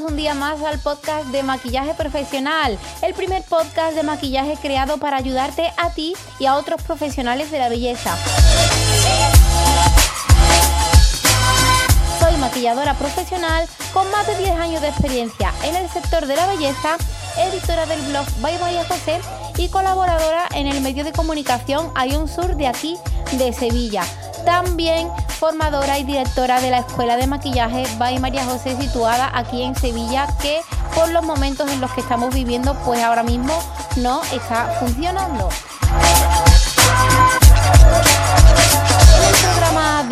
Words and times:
un 0.00 0.16
día 0.16 0.34
más 0.34 0.62
al 0.62 0.78
podcast 0.78 1.26
de 1.26 1.42
Maquillaje 1.42 1.94
Profesional, 1.94 2.78
el 3.02 3.14
primer 3.14 3.42
podcast 3.42 3.94
de 3.94 4.02
maquillaje 4.02 4.56
creado 4.60 4.98
para 4.98 5.18
ayudarte 5.18 5.70
a 5.76 5.90
ti 5.90 6.14
y 6.38 6.46
a 6.46 6.56
otros 6.56 6.82
profesionales 6.82 7.50
de 7.50 7.58
la 7.58 7.68
belleza. 7.68 8.16
Soy 12.18 12.36
maquilladora 12.38 12.94
profesional 12.94 13.68
con 13.92 14.10
más 14.10 14.26
de 14.26 14.36
10 14.38 14.50
años 14.52 14.80
de 14.80 14.88
experiencia 14.88 15.52
en 15.62 15.76
el 15.76 15.88
sector 15.90 16.26
de 16.26 16.36
la 16.36 16.46
belleza, 16.46 16.96
editora 17.38 17.86
del 17.86 18.00
blog 18.02 18.26
By 18.40 18.58
María 18.58 18.84
José 18.84 19.20
y 19.56 19.68
colaboradora 19.68 20.48
en 20.54 20.66
el 20.66 20.80
medio 20.80 21.04
de 21.04 21.12
comunicación 21.12 21.92
Ion 22.08 22.28
Sur 22.28 22.56
de 22.56 22.66
aquí 22.66 22.96
de 23.32 23.52
Sevilla. 23.52 24.04
También 24.44 25.08
formadora 25.38 25.98
y 25.98 26.04
directora 26.04 26.60
de 26.60 26.70
la 26.70 26.78
Escuela 26.78 27.16
de 27.16 27.26
Maquillaje 27.26 27.84
by 27.98 28.18
María 28.18 28.44
José 28.44 28.76
situada 28.76 29.30
aquí 29.34 29.62
en 29.62 29.74
Sevilla 29.74 30.26
que 30.40 30.60
por 30.94 31.08
los 31.10 31.24
momentos 31.24 31.70
en 31.70 31.80
los 31.80 31.90
que 31.92 32.00
estamos 32.00 32.34
viviendo 32.34 32.74
pues 32.84 33.02
ahora 33.02 33.22
mismo 33.22 33.58
no 33.96 34.22
está 34.32 34.76
funcionando. 34.80 35.48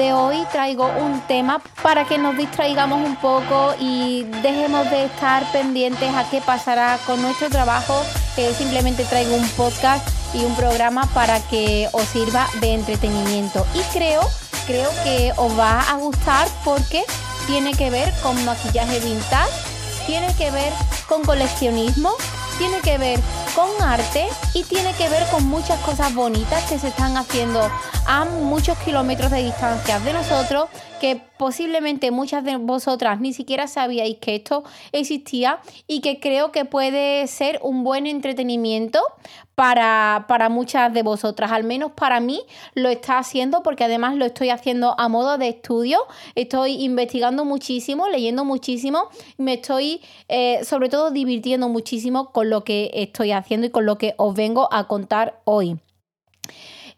De 0.00 0.14
hoy 0.14 0.46
traigo 0.50 0.86
un 0.86 1.20
tema 1.28 1.60
para 1.82 2.06
que 2.06 2.16
nos 2.16 2.34
distraigamos 2.34 3.06
un 3.06 3.16
poco 3.16 3.74
y 3.78 4.22
dejemos 4.40 4.90
de 4.90 5.04
estar 5.04 5.44
pendientes 5.52 6.14
a 6.14 6.24
qué 6.30 6.40
pasará 6.40 6.98
con 7.04 7.20
nuestro 7.20 7.50
trabajo. 7.50 8.02
simplemente 8.56 9.04
traigo 9.04 9.36
un 9.36 9.46
podcast 9.50 10.08
y 10.32 10.42
un 10.42 10.56
programa 10.56 11.04
para 11.12 11.38
que 11.48 11.90
os 11.92 12.04
sirva 12.04 12.48
de 12.62 12.72
entretenimiento. 12.72 13.66
Y 13.74 13.80
creo, 13.92 14.22
creo 14.66 14.88
que 15.04 15.34
os 15.36 15.58
va 15.58 15.82
a 15.82 15.96
gustar 15.98 16.48
porque 16.64 17.04
tiene 17.46 17.74
que 17.74 17.90
ver 17.90 18.10
con 18.22 18.42
maquillaje 18.46 19.00
vintage, 19.00 19.52
tiene 20.06 20.34
que 20.36 20.50
ver 20.50 20.72
con 21.10 21.22
coleccionismo, 21.24 22.14
tiene 22.56 22.80
que 22.80 22.96
ver 22.96 23.20
con 23.54 23.68
arte 23.86 24.28
y 24.54 24.62
tiene 24.64 24.94
que 24.94 25.10
ver 25.10 25.26
con 25.30 25.46
muchas 25.46 25.78
cosas 25.80 26.14
bonitas 26.14 26.64
que 26.70 26.78
se 26.78 26.88
están 26.88 27.18
haciendo 27.18 27.70
a 28.12 28.24
muchos 28.24 28.76
kilómetros 28.78 29.30
de 29.30 29.44
distancia 29.44 30.00
de 30.00 30.12
nosotros 30.12 30.68
que 31.00 31.22
posiblemente 31.38 32.10
muchas 32.10 32.42
de 32.42 32.56
vosotras 32.56 33.20
ni 33.20 33.32
siquiera 33.32 33.68
sabíais 33.68 34.16
que 34.18 34.34
esto 34.34 34.64
existía 34.90 35.60
y 35.86 36.00
que 36.00 36.18
creo 36.18 36.50
que 36.50 36.64
puede 36.64 37.28
ser 37.28 37.60
un 37.62 37.84
buen 37.84 38.08
entretenimiento 38.08 38.98
para, 39.54 40.24
para, 40.26 40.48
muchas 40.48 40.92
de 40.92 41.04
vosotras. 41.04 41.52
Al 41.52 41.62
menos 41.62 41.92
para 41.92 42.18
mí 42.18 42.42
lo 42.74 42.88
está 42.88 43.18
haciendo 43.18 43.62
porque 43.62 43.84
además 43.84 44.16
lo 44.16 44.24
estoy 44.24 44.50
haciendo 44.50 44.98
a 44.98 45.06
modo 45.06 45.38
de 45.38 45.48
estudio. 45.48 46.00
Estoy 46.34 46.82
investigando 46.82 47.44
muchísimo, 47.44 48.08
leyendo 48.08 48.44
muchísimo. 48.44 49.08
Me 49.38 49.54
estoy 49.54 50.00
eh, 50.26 50.64
sobre 50.64 50.88
todo 50.88 51.12
divirtiendo 51.12 51.68
muchísimo 51.68 52.32
con 52.32 52.50
lo 52.50 52.64
que 52.64 52.90
estoy 52.92 53.30
haciendo 53.30 53.68
y 53.68 53.70
con 53.70 53.86
lo 53.86 53.98
que 53.98 54.14
os 54.16 54.34
vengo 54.34 54.68
a 54.72 54.88
contar 54.88 55.40
hoy. 55.44 55.78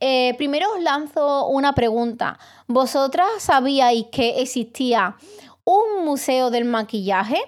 Eh, 0.05 0.35
primero 0.37 0.67
os 0.75 0.83
lanzo 0.83 1.47
una 1.47 1.75
pregunta. 1.75 2.37
¿Vosotras 2.67 3.29
sabíais 3.39 4.07
que 4.11 4.43
existía 4.43 5.15
un 5.63 6.05
museo 6.05 6.51
del 6.51 6.65
maquillaje? 6.65 7.41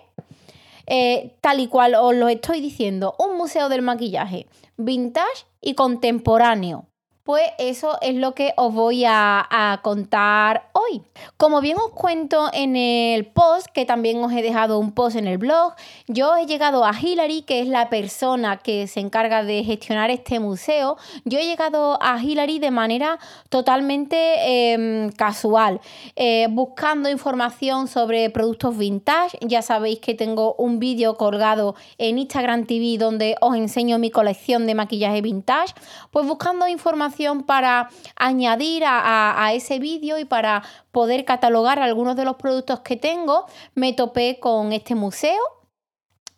Eh, 0.87 1.37
tal 1.41 1.59
y 1.59 1.67
cual 1.67 1.97
os 1.97 2.15
lo 2.15 2.29
estoy 2.29 2.61
diciendo, 2.61 3.17
un 3.19 3.37
museo 3.37 3.69
del 3.69 3.83
maquillaje 3.83 4.47
vintage 4.77 5.47
y 5.61 5.75
contemporáneo. 5.75 6.87
Pues 7.25 7.45
eso 7.57 7.97
es 8.03 8.17
lo 8.17 8.35
que 8.35 8.53
os 8.59 8.75
voy 8.75 9.05
a, 9.07 9.81
contar 9.83 10.69
hoy. 10.73 11.01
Como 11.39 11.63
bien 11.63 11.79
os 11.79 11.91
cuento 11.91 12.51
en 12.53 12.77
el 12.77 13.25
post, 13.25 13.67
que 13.69 13.87
también 13.87 14.23
os 14.23 14.31
he 14.33 14.43
dejado 14.43 14.79
un 14.79 14.93
post 14.93 15.17
en 15.17 15.27
el 15.27 15.39
blog, 15.39 15.73
yo 16.07 16.37
he 16.37 16.45
llegado 16.45 16.85
a 16.85 16.93
Hillary, 16.93 17.43
que 17.43 17.61
es 17.61 17.69
la 17.69 17.89
persona 17.89 18.59
que 18.59 18.87
se 18.89 19.01
encarga 19.01 19.43
de 19.43 19.65
gestionar 19.65 20.11
este 20.11 20.39
museo. 20.39 20.99
Yo 21.25 21.39
he 21.39 21.47
llegado 21.47 21.99
a 22.03 22.23
Hillary 22.23 22.59
de 22.59 22.71
manera 22.71 23.19
totalmente 23.49 24.73
em, 24.73 25.11
casual, 25.11 25.81
eh, 26.17 26.47
buscando 26.51 27.09
información 27.09 27.89
sobre 27.89 28.29
productos 28.29 28.77
vintage. 28.77 29.39
Ya 29.41 29.63
sabéis 29.63 29.99
que 30.01 30.15
tengo 30.15 30.55
un 30.59 30.79
vídeo 30.79 31.17
colgado 31.17 31.75
en 31.97 32.19
Instagram 32.19 32.67
TV 32.67 32.99
donde 32.99 33.37
os 33.41 33.57
enseño 33.57 33.99
mi 33.99 34.11
colección 34.11 34.67
de 34.67 34.75
maquillaje 34.75 35.23
vintage. 35.23 35.73
Pues 36.11 36.27
buscando 36.27 36.69
información 36.69 37.14
para 37.47 37.91
añadir 38.17 38.85
a, 38.87 39.51
ese 39.55 39.79
vídeo 39.79 40.19
y 40.19 40.25
para 40.25 40.63
poder 40.93 41.25
catalogar 41.25 41.79
algunos 41.79 42.17
de 42.17 42.25
los 42.25 42.37
productos 42.37 42.81
que 42.81 42.97
tengo, 42.97 43.47
me 43.75 43.93
topé 43.93 44.39
con 44.41 44.73
este 44.73 44.95
museo. 44.95 45.41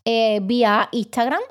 Eh, 0.08 0.38
vía 0.44 0.88
Instagram 0.92 1.42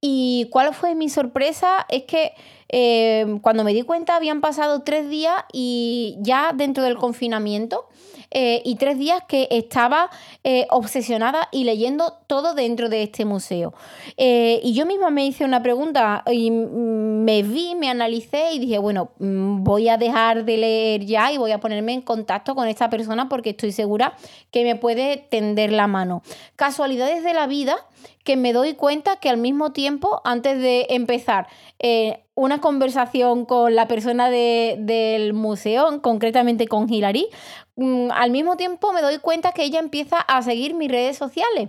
y 0.00 0.48
cuál 0.50 0.74
fue 0.74 0.96
mi 0.96 1.08
sorpresa 1.08 1.86
es 1.88 2.02
que 2.02 2.32
eh, 2.72 3.38
cuando 3.42 3.64
me 3.64 3.72
di 3.72 3.82
cuenta 3.82 4.16
habían 4.16 4.40
pasado 4.40 4.82
tres 4.82 5.08
días 5.08 5.34
y 5.52 6.16
ya 6.20 6.52
dentro 6.54 6.82
del 6.82 6.96
confinamiento 6.96 7.86
eh, 8.34 8.62
y 8.64 8.76
tres 8.76 8.98
días 8.98 9.22
que 9.28 9.46
estaba 9.50 10.08
eh, 10.42 10.66
obsesionada 10.70 11.48
y 11.52 11.64
leyendo 11.64 12.14
todo 12.26 12.54
dentro 12.54 12.88
de 12.88 13.02
este 13.02 13.26
museo. 13.26 13.74
Eh, 14.16 14.58
y 14.62 14.72
yo 14.72 14.86
misma 14.86 15.10
me 15.10 15.26
hice 15.26 15.44
una 15.44 15.62
pregunta 15.62 16.22
y 16.30 16.50
me 16.50 17.42
vi, 17.42 17.74
me 17.74 17.90
analicé 17.90 18.52
y 18.52 18.58
dije, 18.58 18.78
bueno, 18.78 19.10
mm, 19.18 19.62
voy 19.64 19.90
a 19.90 19.98
dejar 19.98 20.46
de 20.46 20.56
leer 20.56 21.04
ya 21.04 21.30
y 21.30 21.36
voy 21.36 21.52
a 21.52 21.60
ponerme 21.60 21.92
en 21.92 22.00
contacto 22.00 22.54
con 22.54 22.68
esta 22.68 22.88
persona 22.88 23.28
porque 23.28 23.50
estoy 23.50 23.70
segura 23.70 24.14
que 24.50 24.64
me 24.64 24.76
puede 24.76 25.18
tender 25.18 25.70
la 25.70 25.86
mano. 25.86 26.22
Casualidades 26.56 27.22
de 27.22 27.34
la 27.34 27.46
vida 27.46 27.76
que 28.24 28.36
me 28.36 28.52
doy 28.52 28.74
cuenta 28.74 29.16
que 29.16 29.28
al 29.28 29.36
mismo 29.36 29.72
tiempo, 29.72 30.22
antes 30.24 30.58
de 30.58 30.86
empezar 30.90 31.48
eh, 31.80 32.21
una 32.34 32.60
conversación 32.60 33.44
con 33.44 33.74
la 33.74 33.86
persona 33.88 34.30
del 34.30 35.34
museo, 35.34 36.00
concretamente 36.00 36.66
con 36.66 36.92
Hilary, 36.92 37.28
mm, 37.76 38.10
al 38.10 38.30
mismo 38.30 38.56
tiempo 38.56 38.92
me 38.92 39.02
doy 39.02 39.18
cuenta 39.18 39.52
que 39.52 39.64
ella 39.64 39.80
empieza 39.80 40.18
a 40.18 40.42
seguir 40.42 40.74
mis 40.74 40.90
redes 40.90 41.18
sociales. 41.18 41.68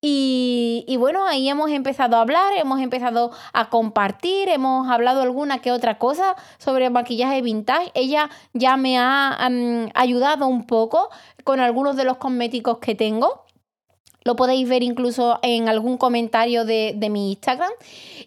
Y, 0.00 0.84
y, 0.88 0.96
bueno, 0.96 1.24
ahí 1.26 1.48
hemos 1.48 1.70
empezado 1.70 2.16
a 2.16 2.22
hablar, 2.22 2.52
hemos 2.56 2.80
empezado 2.80 3.30
a 3.52 3.70
compartir, 3.70 4.48
hemos 4.48 4.90
hablado 4.90 5.22
alguna 5.22 5.60
que 5.60 5.70
otra 5.70 5.98
cosa 5.98 6.34
sobre 6.58 6.90
maquillaje 6.90 7.40
vintage. 7.40 7.92
Ella 7.94 8.28
ya 8.52 8.76
me 8.76 8.98
ha 8.98 9.48
mm, 9.48 9.90
ayudado 9.94 10.48
un 10.48 10.66
poco 10.66 11.10
con 11.44 11.60
algunos 11.60 11.94
de 11.96 12.04
los 12.04 12.16
cosméticos 12.16 12.78
que 12.78 12.96
tengo. 12.96 13.44
Lo 14.24 14.36
podéis 14.36 14.68
ver 14.68 14.82
incluso 14.82 15.38
en 15.42 15.68
algún 15.68 15.96
comentario 15.98 16.64
de, 16.64 16.96
mi 17.10 17.32
Instagram. 17.32 17.72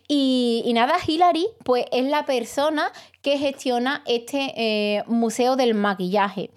Y, 0.07 0.69
nada, 0.73 0.95
Hilary, 1.05 1.47
pues 1.63 1.85
es 1.91 2.05
la 2.05 2.25
persona 2.25 2.91
que 3.21 3.37
gestiona 3.37 4.03
este 4.05 4.53
eh, 4.55 5.03
museo 5.07 5.55
del 5.55 5.73
maquillaje. 5.73 6.51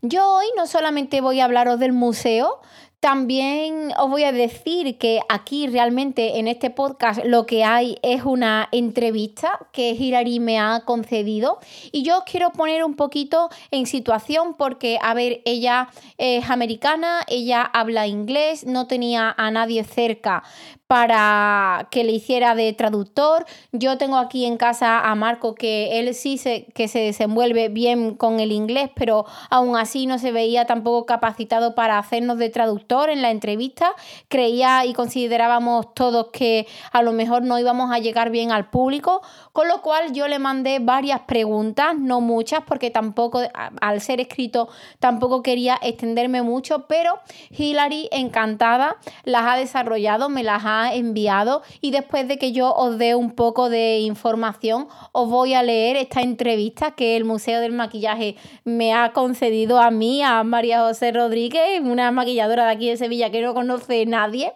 Yo 0.00 0.36
hoy 0.36 0.46
no 0.56 0.66
solamente 0.66 1.20
voy 1.20 1.40
a 1.40 1.44
hablaros 1.44 1.80
del 1.80 1.92
museo, 1.92 2.60
también 3.00 3.92
os 3.96 4.10
voy 4.10 4.24
a 4.24 4.32
decir 4.32 4.98
que 4.98 5.20
aquí 5.28 5.68
realmente 5.68 6.38
en 6.38 6.48
este 6.48 6.70
podcast 6.70 7.24
lo 7.24 7.46
que 7.46 7.62
hay 7.62 7.96
es 8.02 8.24
una 8.24 8.68
entrevista 8.72 9.58
que 9.72 9.90
Hilary 9.90 10.40
me 10.40 10.58
ha 10.58 10.82
concedido. 10.84 11.60
Y 11.92 12.02
yo 12.02 12.18
os 12.18 12.24
quiero 12.24 12.50
poner 12.50 12.82
un 12.82 12.96
poquito 12.96 13.50
en 13.70 13.86
situación 13.86 14.54
porque, 14.58 14.98
a 15.00 15.14
ver, 15.14 15.42
ella 15.44 15.88
es 16.16 16.50
americana, 16.50 17.20
ella 17.28 17.62
habla 17.62 18.08
inglés, 18.08 18.66
no 18.66 18.88
tenía 18.88 19.32
a 19.36 19.50
nadie 19.52 19.84
cerca 19.84 20.42
para 20.88 21.86
que 21.90 22.02
le 22.02 22.12
hiciera 22.12 22.54
de 22.54 22.72
traductor. 22.72 23.44
Yo 23.72 23.98
tengo 23.98 24.16
aquí 24.16 24.46
en 24.46 24.56
casa 24.56 25.00
a 25.00 25.14
Marco 25.14 25.54
que 25.54 26.00
él 26.00 26.14
sí 26.14 26.38
se, 26.38 26.64
que 26.74 26.88
se 26.88 26.98
desenvuelve 27.00 27.68
bien 27.68 28.14
con 28.14 28.40
el 28.40 28.52
inglés, 28.52 28.90
pero 28.94 29.26
aún 29.50 29.76
así 29.76 30.06
no 30.06 30.18
se 30.18 30.32
veía 30.32 30.64
tampoco 30.64 31.04
capacitado 31.04 31.74
para 31.74 31.98
hacernos 31.98 32.38
de 32.38 32.48
traductor 32.48 33.10
en 33.10 33.20
la 33.20 33.30
entrevista. 33.30 33.90
Creía 34.28 34.86
y 34.86 34.94
considerábamos 34.94 35.92
todos 35.92 36.28
que 36.32 36.66
a 36.90 37.02
lo 37.02 37.12
mejor 37.12 37.42
no 37.42 37.58
íbamos 37.58 37.92
a 37.92 37.98
llegar 37.98 38.30
bien 38.30 38.50
al 38.50 38.70
público, 38.70 39.20
con 39.52 39.68
lo 39.68 39.82
cual 39.82 40.14
yo 40.14 40.26
le 40.26 40.38
mandé 40.38 40.78
varias 40.78 41.20
preguntas, 41.20 41.98
no 41.98 42.22
muchas, 42.22 42.62
porque 42.66 42.90
tampoco, 42.90 43.42
al 43.82 44.00
ser 44.00 44.22
escrito, 44.22 44.70
tampoco 45.00 45.42
quería 45.42 45.78
extenderme 45.82 46.40
mucho, 46.40 46.86
pero 46.86 47.18
Hilary 47.50 48.08
encantada 48.10 48.96
las 49.24 49.42
ha 49.42 49.56
desarrollado, 49.56 50.30
me 50.30 50.42
las 50.42 50.64
ha 50.64 50.77
enviado 50.92 51.62
y 51.80 51.90
después 51.90 52.28
de 52.28 52.38
que 52.38 52.52
yo 52.52 52.74
os 52.74 52.98
dé 52.98 53.14
un 53.14 53.32
poco 53.32 53.68
de 53.70 53.98
información, 54.00 54.88
os 55.12 55.28
voy 55.28 55.54
a 55.54 55.62
leer 55.62 55.96
esta 55.96 56.20
entrevista 56.20 56.92
que 56.92 57.16
el 57.16 57.24
Museo 57.24 57.60
del 57.60 57.72
Maquillaje 57.72 58.36
me 58.64 58.92
ha 58.92 59.12
concedido 59.12 59.80
a 59.80 59.90
mí, 59.90 60.22
a 60.22 60.42
María 60.44 60.80
José 60.80 61.12
Rodríguez, 61.12 61.80
una 61.82 62.10
maquilladora 62.10 62.66
de 62.66 62.72
aquí 62.72 62.88
de 62.88 62.96
Sevilla 62.96 63.30
que 63.30 63.42
no 63.42 63.54
conoce 63.54 64.06
nadie. 64.06 64.52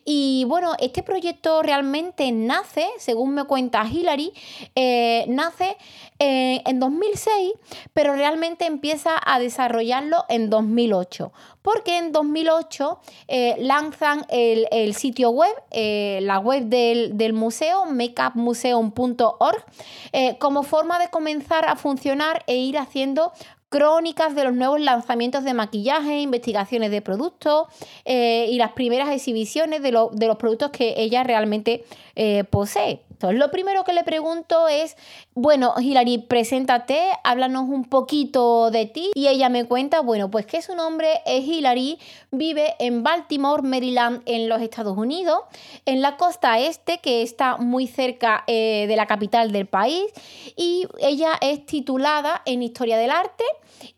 Y 0.06 0.46
bueno, 0.48 0.72
este 0.80 1.04
proyecto 1.04 1.63
realmente 1.63 2.31
nace, 2.31 2.88
según 2.98 3.34
me 3.34 3.44
cuenta 3.44 3.86
Hilary, 3.86 4.31
eh, 4.75 5.25
nace 5.28 5.75
eh, 6.19 6.62
en 6.66 6.80
2006, 6.80 7.56
pero 7.92 8.13
realmente 8.13 8.66
empieza 8.66 9.12
a 9.22 9.38
desarrollarlo 9.38 10.24
en 10.30 10.50
2008 10.50 11.34
porque 11.62 11.98
en 11.98 12.12
2008 12.12 13.00
eh, 13.28 13.56
lanzan 13.60 14.25
el, 14.30 14.94
sitio 14.96 15.30
web, 15.30 15.54
eh, 15.72 16.19
la 16.22 16.40
web 16.40 16.63
del, 16.66 17.34
museo, 17.34 17.86
makeupmuseum.org, 17.86 19.66
eh, 20.12 20.38
como 20.40 20.63
forma 20.63 21.00
de 21.00 21.10
comenzar 21.10 21.66
a 21.68 21.75
funcionar 21.75 22.44
e 22.48 22.58
ir 22.58 22.78
haciendo 22.78 23.31
crónicas 23.69 24.36
de 24.36 24.44
los 24.44 24.54
nuevos 24.54 24.81
lanzamientos 24.81 25.44
de 25.46 25.54
maquillaje, 25.54 26.19
investigaciones 26.19 26.92
de 26.92 27.02
productos 27.02 27.68
y 28.06 28.58
las 28.58 28.74
primeras 28.74 29.10
exhibiciones 29.10 29.81
de, 29.81 29.92
de, 30.12 30.28
los 30.28 30.36
productos 30.36 30.72
que 30.72 30.96
ella 30.98 31.24
realmente 31.24 31.86
posee. 32.50 33.00
Lo 33.29 33.51
primero 33.51 33.83
que 33.83 33.94
le 33.94 34.03
pregunto 34.03 34.68
es, 34.68 34.97
bueno, 35.35 35.75
Hilary, 35.79 36.18
preséntate, 36.18 37.00
háblanos 37.23 37.69
un 37.69 37.85
poquito 37.85 38.71
de 38.71 38.88
ti. 38.88 39.12
Y 39.13 39.27
ella 39.27 39.50
me 39.50 39.65
cuenta, 39.65 40.01
bueno, 40.01 40.31
pues 40.31 40.45
que 40.45 40.62
su 40.62 40.75
nombre 40.75 41.21
es 41.25 41.45
Hilary, 41.45 42.00
vive 42.31 42.75
en 42.79 43.03
Baltimore, 43.03 43.62
Maryland, 43.62 44.23
en 44.25 44.50
los 44.50 44.62
Estados 44.62 44.97
Unidos, 44.97 45.39
en 45.85 46.01
la 46.01 46.18
costa 46.18 46.57
este, 46.59 46.97
que 47.00 47.21
está 47.21 47.57
muy 47.57 47.88
cerca 47.88 48.44
eh, 48.47 48.85
de 48.88 48.95
la 48.95 49.06
capital 49.06 49.51
del 49.51 49.67
país. 49.67 50.06
Y 50.56 50.88
ella 51.00 51.33
es 51.41 51.65
titulada 51.65 52.41
en 52.45 52.63
Historia 52.63 52.97
del 52.97 53.12
Arte 53.12 53.44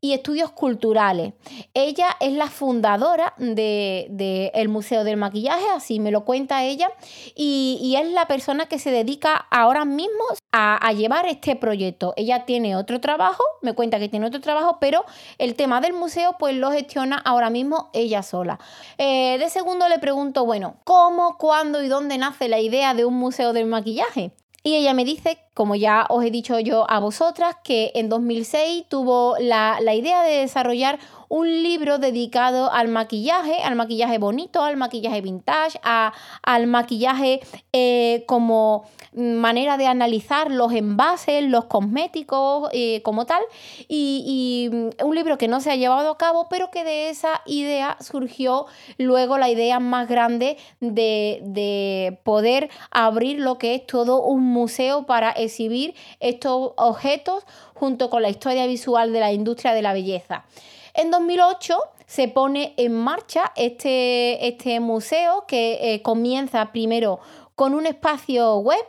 y 0.01 0.13
Estudios 0.13 0.51
Culturales. 0.51 1.33
Ella 1.73 2.07
es 2.19 2.33
la 2.33 2.47
fundadora 2.47 3.33
del 3.37 4.07
de, 4.09 4.51
el 4.53 4.69
Museo 4.69 5.03
del 5.03 5.17
Maquillaje, 5.17 5.65
así 5.75 5.99
me 5.99 6.11
lo 6.11 6.25
cuenta 6.25 6.63
ella, 6.63 6.89
y 7.35 7.95
es 7.97 8.11
la 8.11 8.27
persona 8.27 8.65
que 8.65 8.79
se 8.79 8.91
dedica 8.91 9.12
ahora 9.49 9.85
mismo 9.85 10.23
a, 10.51 10.91
llevar 10.93 11.25
este 11.25 11.55
proyecto. 11.55 12.13
Ella 12.15 12.45
tiene 12.45 12.75
otro 12.75 13.01
trabajo, 13.01 13.43
me 13.61 13.73
cuenta 13.73 13.99
que 13.99 14.09
tiene 14.09 14.27
otro 14.27 14.41
trabajo, 14.41 14.77
pero 14.79 15.05
el 15.37 15.55
tema 15.55 15.81
del 15.81 15.93
museo 15.93 16.35
pues 16.37 16.55
lo 16.55 16.71
gestiona 16.71 17.17
ahora 17.17 17.49
mismo 17.49 17.89
ella 17.93 18.23
sola. 18.23 18.59
Eh, 18.97 19.37
de 19.39 19.49
segundo 19.49 19.87
le 19.89 19.99
pregunto, 19.99 20.45
bueno, 20.45 20.75
¿cómo, 20.83 21.37
cuándo 21.37 21.83
y 21.83 21.87
dónde 21.87 22.17
nace 22.17 22.47
la 22.47 22.59
idea 22.59 22.93
de 22.93 23.05
un 23.05 23.15
museo 23.15 23.53
del 23.53 23.65
maquillaje? 23.65 24.31
Y 24.65 24.75
ella 24.75 24.93
me 24.93 25.03
dice, 25.03 25.39
como 25.53 25.75
ya 25.75 26.05
os 26.07 26.23
he 26.23 26.31
dicho 26.31 26.57
yo 26.57 26.89
a 26.89 26.99
vosotras, 26.99 27.57
que 27.65 27.91
en 27.95 28.07
2006 28.07 28.85
tuvo 28.87 29.35
la, 29.37 29.79
la 29.81 29.93
idea 29.93 30.23
de 30.23 30.37
desarrollar 30.37 30.99
un 31.27 31.63
libro 31.63 31.97
dedicado 31.97 32.71
al 32.71 32.87
maquillaje, 32.87 33.61
al 33.63 33.75
maquillaje 33.75 34.19
bonito, 34.19 34.63
al 34.63 34.77
maquillaje 34.77 35.19
vintage, 35.19 35.79
al 35.83 36.67
maquillaje 36.67 37.41
eh, 37.73 38.23
como 38.27 38.85
manera 39.15 39.77
de 39.77 39.87
analizar 39.87 40.51
los 40.51 40.73
envases, 40.73 41.43
los 41.43 41.65
cosméticos 41.65 42.69
eh, 42.73 43.01
como 43.03 43.25
tal. 43.25 43.41
Y, 43.87 44.69
mm, 44.71 45.05
un 45.05 45.15
libro 45.15 45.37
que 45.37 45.47
no 45.47 45.61
se 45.61 45.71
ha 45.71 45.75
llevado 45.75 46.09
a 46.09 46.17
cabo, 46.17 46.47
pero 46.49 46.71
que 46.71 46.83
de 46.83 47.09
esa 47.09 47.41
idea 47.45 47.97
surgió 47.99 48.65
luego 48.97 49.37
la 49.37 49.49
idea 49.49 49.79
más 49.79 50.07
grande 50.07 50.57
de, 50.79 51.39
de 51.43 52.19
poder 52.23 52.69
abrir 52.91 53.39
lo 53.39 53.57
que 53.57 53.75
es 53.75 53.85
todo 53.85 54.23
un 54.23 54.43
museo 54.43 55.05
para 55.05 55.31
exhibir 55.31 55.95
estos 56.19 56.71
objetos 56.77 57.45
junto 57.73 58.09
con 58.09 58.21
la 58.21 58.29
historia 58.29 58.65
visual 58.65 59.13
de 59.13 59.19
la 59.19 59.31
industria 59.31 59.73
de 59.73 59.81
la 59.81 59.93
belleza. 59.93 60.45
En 60.93 61.09
2008 61.09 61.77
se 62.05 62.27
pone 62.27 62.75
en 62.77 62.95
marcha 62.95 63.51
este, 63.55 64.47
este 64.47 64.79
museo 64.79 65.45
que 65.47 65.93
eh, 65.93 66.01
comienza 66.03 66.71
primero 66.71 67.19
con 67.55 67.73
un 67.73 67.87
espacio 67.87 68.57
web 68.57 68.83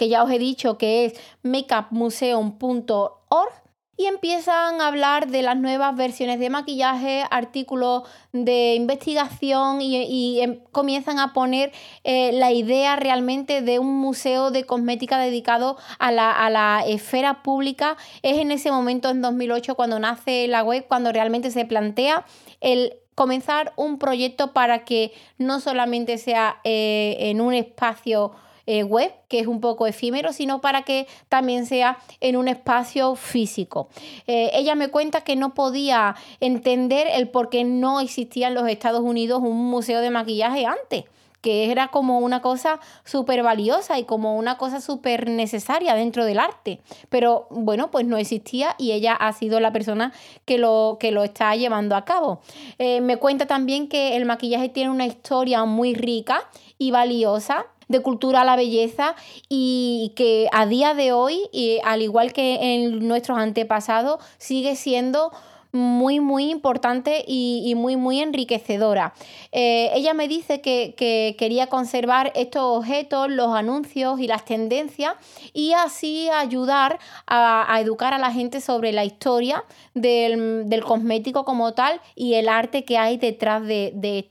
que 0.00 0.08
ya 0.08 0.24
os 0.24 0.30
he 0.30 0.38
dicho 0.38 0.78
que 0.78 1.04
es 1.04 1.12
makeupmuseum.org 1.42 3.52
y 3.98 4.06
empiezan 4.06 4.80
a 4.80 4.86
hablar 4.86 5.28
de 5.28 5.42
las 5.42 5.58
nuevas 5.58 5.94
versiones 5.94 6.40
de 6.40 6.48
maquillaje, 6.48 7.22
artículos 7.30 8.04
de 8.32 8.76
investigación 8.76 9.82
y, 9.82 10.40
em, 10.40 10.60
comienzan 10.72 11.18
a 11.18 11.34
poner 11.34 11.70
eh, 12.02 12.32
la 12.32 12.50
idea 12.50 12.96
realmente 12.96 13.60
de 13.60 13.78
un 13.78 13.98
museo 13.98 14.50
de 14.50 14.64
cosmética 14.64 15.18
dedicado 15.18 15.76
a 15.98 16.10
la, 16.12 16.30
a 16.30 16.48
la 16.48 16.82
esfera 16.86 17.42
pública. 17.42 17.98
Es 18.22 18.38
en 18.38 18.52
ese 18.52 18.70
momento, 18.70 19.10
en 19.10 19.20
2008, 19.20 19.74
cuando 19.74 19.98
nace 19.98 20.48
la 20.48 20.62
web, 20.62 20.86
cuando 20.88 21.12
realmente 21.12 21.50
se 21.50 21.66
plantea 21.66 22.24
el 22.62 22.94
comenzar 23.14 23.74
un 23.76 23.98
proyecto 23.98 24.54
para 24.54 24.86
que 24.86 25.12
no 25.36 25.60
solamente 25.60 26.16
sea 26.16 26.58
eh, 26.64 27.16
en 27.18 27.42
un 27.42 27.52
espacio 27.52 28.32
eh, 28.66 28.82
web, 28.82 29.12
que 29.28 29.40
es 29.40 29.46
un 29.46 29.60
poco 29.60 29.86
efímero, 29.86 30.32
sino 30.32 30.60
para 30.60 30.82
que 30.82 31.06
también 31.28 31.66
sea 31.66 31.98
en 32.20 32.36
un 32.36 32.48
espacio 32.48 33.14
físico. 33.14 33.88
Eh, 34.26 34.50
ella 34.54 34.74
me 34.74 34.88
cuenta 34.88 35.22
que 35.22 35.36
no 35.36 35.54
podía 35.54 36.16
entender 36.40 37.06
el 37.12 37.28
por 37.28 37.48
qué 37.48 37.64
no 37.64 38.00
existía 38.00 38.48
en 38.48 38.54
los 38.54 38.68
Estados 38.68 39.00
Unidos 39.00 39.40
un 39.42 39.70
museo 39.70 40.00
de 40.00 40.10
maquillaje 40.10 40.66
antes 40.66 41.04
que 41.40 41.70
era 41.70 41.88
como 41.88 42.18
una 42.18 42.42
cosa 42.42 42.80
súper 43.04 43.42
valiosa 43.42 43.98
y 43.98 44.04
como 44.04 44.36
una 44.36 44.58
cosa 44.58 44.80
súper 44.80 45.28
necesaria 45.28 45.94
dentro 45.94 46.24
del 46.24 46.38
arte. 46.38 46.80
Pero 47.08 47.46
bueno, 47.50 47.90
pues 47.90 48.06
no 48.06 48.16
existía 48.16 48.74
y 48.78 48.92
ella 48.92 49.14
ha 49.14 49.32
sido 49.32 49.60
la 49.60 49.72
persona 49.72 50.12
que 50.44 50.58
lo, 50.58 50.98
que 51.00 51.12
lo 51.12 51.24
está 51.24 51.54
llevando 51.56 51.96
a 51.96 52.04
cabo. 52.04 52.40
Eh, 52.78 53.00
me 53.00 53.16
cuenta 53.16 53.46
también 53.46 53.88
que 53.88 54.16
el 54.16 54.24
maquillaje 54.24 54.68
tiene 54.68 54.90
una 54.90 55.06
historia 55.06 55.64
muy 55.64 55.94
rica 55.94 56.48
y 56.78 56.90
valiosa 56.90 57.66
de 57.90 58.00
cultura 58.00 58.42
a 58.42 58.44
la 58.44 58.54
belleza 58.54 59.16
y 59.48 60.12
que 60.14 60.48
a 60.52 60.64
día 60.64 60.94
de 60.94 61.12
hoy, 61.12 61.40
y 61.52 61.80
al 61.84 62.02
igual 62.02 62.32
que 62.32 62.74
en 62.74 63.06
nuestros 63.08 63.36
antepasados, 63.36 64.20
sigue 64.38 64.76
siendo 64.76 65.32
muy, 65.72 66.20
muy 66.20 66.50
importante 66.50 67.24
y, 67.26 67.74
muy, 67.76 67.96
muy 67.96 68.20
enriquecedora. 68.20 69.14
Eh, 69.52 69.90
ella 69.94 70.14
me 70.14 70.28
dice 70.28 70.60
que, 70.60 70.94
quería 71.38 71.68
conservar 71.68 72.32
estos 72.34 72.78
objetos, 72.78 73.30
los 73.30 73.54
anuncios 73.54 74.20
y 74.20 74.26
las 74.26 74.44
tendencias 74.44 75.14
y 75.52 75.72
así 75.72 76.28
ayudar 76.30 76.98
a, 77.26 77.78
educar 77.80 78.14
a 78.14 78.18
la 78.18 78.32
gente 78.32 78.60
sobre 78.60 78.92
la 78.92 79.04
historia 79.04 79.64
del, 79.94 80.66
cosmético 80.86 81.44
como 81.44 81.72
tal 81.72 82.00
y 82.14 82.34
el 82.34 82.48
arte 82.48 82.84
que 82.84 82.98
hay 82.98 83.16
detrás 83.16 83.62
de, 83.62 83.92
de, 83.94 84.26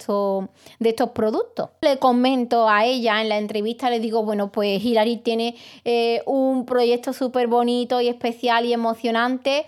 de 0.79 0.89
estos 0.89 1.10
productos. 1.12 1.69
Le 1.81 1.98
comento 1.98 2.67
a 2.67 2.86
ella 2.86 3.22
en 3.22 3.29
la 3.29 3.38
entrevista, 3.38 3.89
le 3.89 4.00
digo, 4.00 4.24
bueno, 4.24 4.51
pues 4.51 4.84
Hilary 4.84 5.17
tiene 5.17 5.55
eh, 5.86 6.22
un 6.25 6.65
proyecto 6.65 7.13
súper 7.13 7.48
bonito 7.48 8.01
y 8.01 8.08
especial 8.08 8.65
y 8.65 8.74
emocionante 8.74 9.65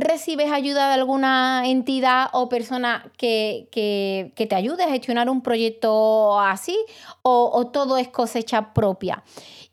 recibes 0.00 0.50
ayuda 0.52 0.88
de 0.88 0.94
alguna 0.94 1.62
entidad 1.66 2.28
o 2.32 2.48
persona 2.48 3.10
que, 3.16 3.68
te 3.70 4.54
ayude 4.54 4.84
a 4.84 4.88
gestionar 4.88 5.28
un 5.28 5.42
proyecto 5.42 6.38
así 6.40 6.76
o, 7.22 7.66
todo 7.72 7.96
es 7.96 8.08
cosecha 8.08 8.72
propia. 8.74 9.22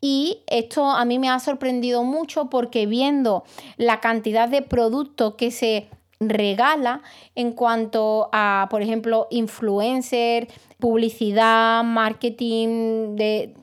Y 0.00 0.42
esto 0.46 0.84
a 0.90 1.04
mí 1.04 1.18
me 1.18 1.30
ha 1.30 1.38
sorprendido 1.40 2.04
mucho 2.04 2.50
porque 2.50 2.86
viendo 2.86 3.44
la 3.76 4.00
cantidad 4.00 4.48
de 4.48 4.62
productos 4.62 5.34
que 5.34 5.50
se 5.50 5.88
regala 6.20 7.02
en 7.34 7.52
cuanto 7.52 8.28
a, 8.32 8.68
por 8.70 8.82
ejemplo, 8.82 9.26
influencer, 9.30 10.48
publicidad, 10.78 11.82
marketing, 11.84 13.16
de 13.16 13.54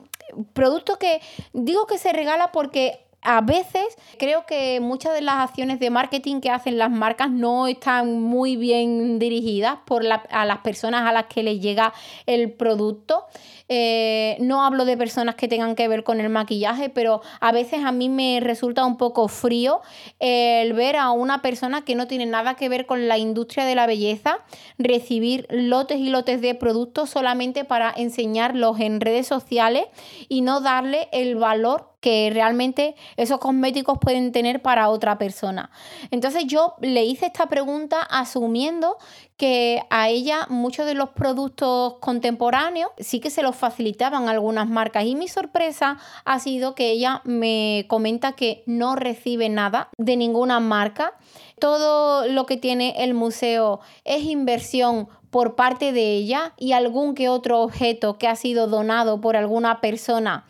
productos 0.52 0.98
que 0.98 1.20
digo 1.52 1.86
que 1.86 1.98
se 1.98 2.12
regala 2.12 2.52
porque 2.52 3.00
a 3.22 3.40
veces 3.40 3.84
creo 4.18 4.46
que 4.46 4.80
muchas 4.80 5.14
de 5.14 5.20
las 5.20 5.36
acciones 5.36 5.78
de 5.78 5.90
marketing 5.90 6.40
que 6.40 6.50
hacen 6.50 6.76
las 6.76 6.90
marcas 6.90 7.30
no 7.30 7.68
están 7.68 8.20
muy 8.20 8.56
bien 8.56 9.18
dirigidas 9.18 9.78
por 9.86 10.02
a 10.06 10.44
las 10.44 10.58
personas 10.58 11.08
a 11.08 11.12
las 11.12 11.26
que 11.26 11.42
les 11.42 11.60
llega 11.60 11.92
el 12.26 12.52
producto. 12.52 13.24
Eh, 13.68 14.36
no 14.40 14.64
hablo 14.64 14.84
de 14.84 14.96
personas 14.96 15.36
que 15.36 15.48
tengan 15.48 15.76
que 15.76 15.86
ver 15.88 16.02
con 16.02 16.20
el 16.20 16.28
maquillaje, 16.28 16.88
pero 16.88 17.22
a 17.40 17.52
veces 17.52 17.84
a 17.84 17.92
mí 17.92 18.08
me 18.08 18.40
resulta 18.40 18.84
un 18.84 18.98
poco 18.98 19.28
frío 19.28 19.80
el 20.18 20.72
ver 20.72 20.96
a 20.96 21.12
una 21.12 21.42
persona 21.42 21.84
que 21.84 21.94
no 21.94 22.08
tiene 22.08 22.26
nada 22.26 22.54
que 22.54 22.68
ver 22.68 22.86
con 22.86 23.08
la 23.08 23.18
industria 23.18 23.64
de 23.64 23.76
la 23.76 23.86
belleza 23.86 24.38
recibir 24.78 25.46
lotes 25.48 25.98
y 25.98 26.10
lotes 26.10 26.40
de 26.40 26.54
productos 26.54 27.10
solamente 27.10 27.64
para 27.64 27.94
enseñarlos 27.96 28.80
en 28.80 29.00
redes 29.00 29.26
sociales 29.26 29.84
y 30.28 30.40
no 30.40 30.60
darle 30.60 31.08
el 31.12 31.36
valor 31.36 31.91
que 32.02 32.30
realmente 32.34 32.96
esos 33.16 33.38
cosméticos 33.38 33.98
pueden 34.00 34.32
tener 34.32 34.60
para 34.60 34.90
otra 34.90 35.18
persona. 35.18 35.70
Entonces 36.10 36.44
yo 36.46 36.74
le 36.80 37.04
hice 37.04 37.26
esta 37.26 37.46
pregunta 37.46 38.02
asumiendo 38.02 38.98
que 39.36 39.82
a 39.88 40.08
ella 40.08 40.46
muchos 40.50 40.84
de 40.84 40.94
los 40.94 41.10
productos 41.10 41.94
contemporáneos 42.00 42.90
sí 42.98 43.20
que 43.20 43.30
se 43.30 43.44
los 43.44 43.54
facilitaban 43.54 44.28
algunas 44.28 44.68
marcas 44.68 45.04
y 45.04 45.14
mi 45.14 45.28
sorpresa 45.28 45.96
ha 46.24 46.40
sido 46.40 46.74
que 46.74 46.90
ella 46.90 47.22
me 47.24 47.86
comenta 47.88 48.32
que 48.32 48.64
no 48.66 48.96
recibe 48.96 49.48
nada 49.48 49.88
de 49.96 50.16
ninguna 50.16 50.58
marca. 50.58 51.14
Todo 51.60 52.26
lo 52.26 52.46
que 52.46 52.56
tiene 52.56 53.04
el 53.04 53.14
museo 53.14 53.78
es 54.04 54.24
inversión 54.24 55.08
por 55.30 55.54
parte 55.54 55.92
de 55.92 56.16
ella 56.16 56.52
y 56.58 56.72
algún 56.72 57.14
que 57.14 57.28
otro 57.28 57.62
objeto 57.62 58.18
que 58.18 58.28
ha 58.28 58.36
sido 58.36 58.66
donado 58.66 59.20
por 59.20 59.36
alguna 59.36 59.80
persona 59.80 60.44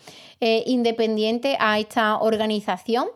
eh, 0.45 0.65
independiente 0.67 1.57
a 1.61 1.79
esta 1.79 2.19
organización. 2.19 3.07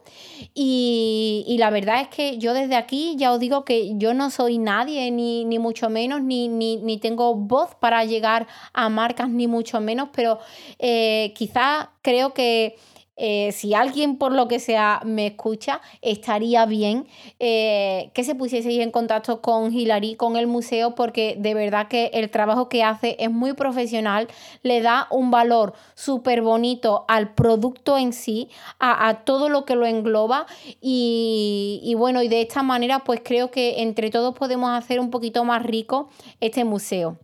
Y, 0.55 1.57
la 1.59 1.71
verdad 1.71 2.03
es 2.03 2.07
que 2.07 2.39
yo 2.39 2.55
desde 2.55 2.77
aquí 2.77 3.17
ya 3.17 3.33
os 3.33 3.41
digo 3.41 3.65
que 3.65 3.99
yo 3.99 4.15
no 4.15 4.31
soy 4.31 4.59
nadie, 4.59 5.11
ni, 5.11 5.59
mucho 5.59 5.91
menos, 5.91 6.23
ni, 6.23 6.47
ni, 6.47 6.99
tengo 6.99 7.35
voz 7.35 7.75
para 7.81 8.05
llegar 8.05 8.47
a 8.73 8.89
marcas, 8.89 9.29
ni 9.29 9.49
mucho 9.49 9.81
menos, 9.81 10.11
pero 10.15 10.39
eh, 10.79 11.33
quizás 11.35 11.89
creo 12.01 12.33
que 12.33 12.77
eh, 13.17 13.53
si 13.53 13.75
alguien 13.75 14.19
por 14.19 14.33
lo 14.33 14.47
que 14.49 14.61
sea 14.61 15.01
me 15.05 15.27
escucha, 15.27 15.81
estaría 16.03 16.67
bien 16.67 17.07
eh, 17.39 18.11
que 18.15 18.25
se 18.25 18.35
pusieseis 18.35 18.81
en 18.81 18.91
contacto 18.91 19.41
con 19.41 19.73
Hilary, 19.73 20.17
con 20.17 20.37
el 20.37 20.47
museo, 20.47 20.95
porque 20.95 21.37
de 21.39 21.55
verdad 21.55 21.89
que 21.89 22.11
el 22.13 22.31
trabajo 22.31 22.69
que 22.69 22.83
hace 22.83 23.17
es 23.19 23.31
muy 23.31 23.55
profesional, 23.55 24.29
le 24.63 24.83
da 24.83 25.07
un 25.11 25.31
valor 25.31 25.73
súper 25.95 26.43
bonito 26.43 27.05
al 27.09 27.35
producto 27.35 27.97
en 27.97 28.13
sí, 28.13 28.51
a, 28.79 29.23
todo 29.25 29.49
lo 29.49 29.65
que 29.65 29.77
lo 29.77 29.87
engloba 29.87 30.47
y, 30.81 31.81
y 31.83 31.95
bueno, 31.95 32.23
y 32.23 32.29
de 32.29 32.43
esta 32.43 32.63
manera 32.63 33.01
pues 33.01 33.21
creo 33.25 33.51
que 33.51 33.83
entre 33.83 34.11
todos 34.11 34.35
podemos 34.35 34.71
hacer 34.71 35.01
un 35.01 35.11
poquito 35.11 35.45
más 35.45 35.63
rico 35.63 36.11
este 36.41 36.65
museo. 36.65 37.19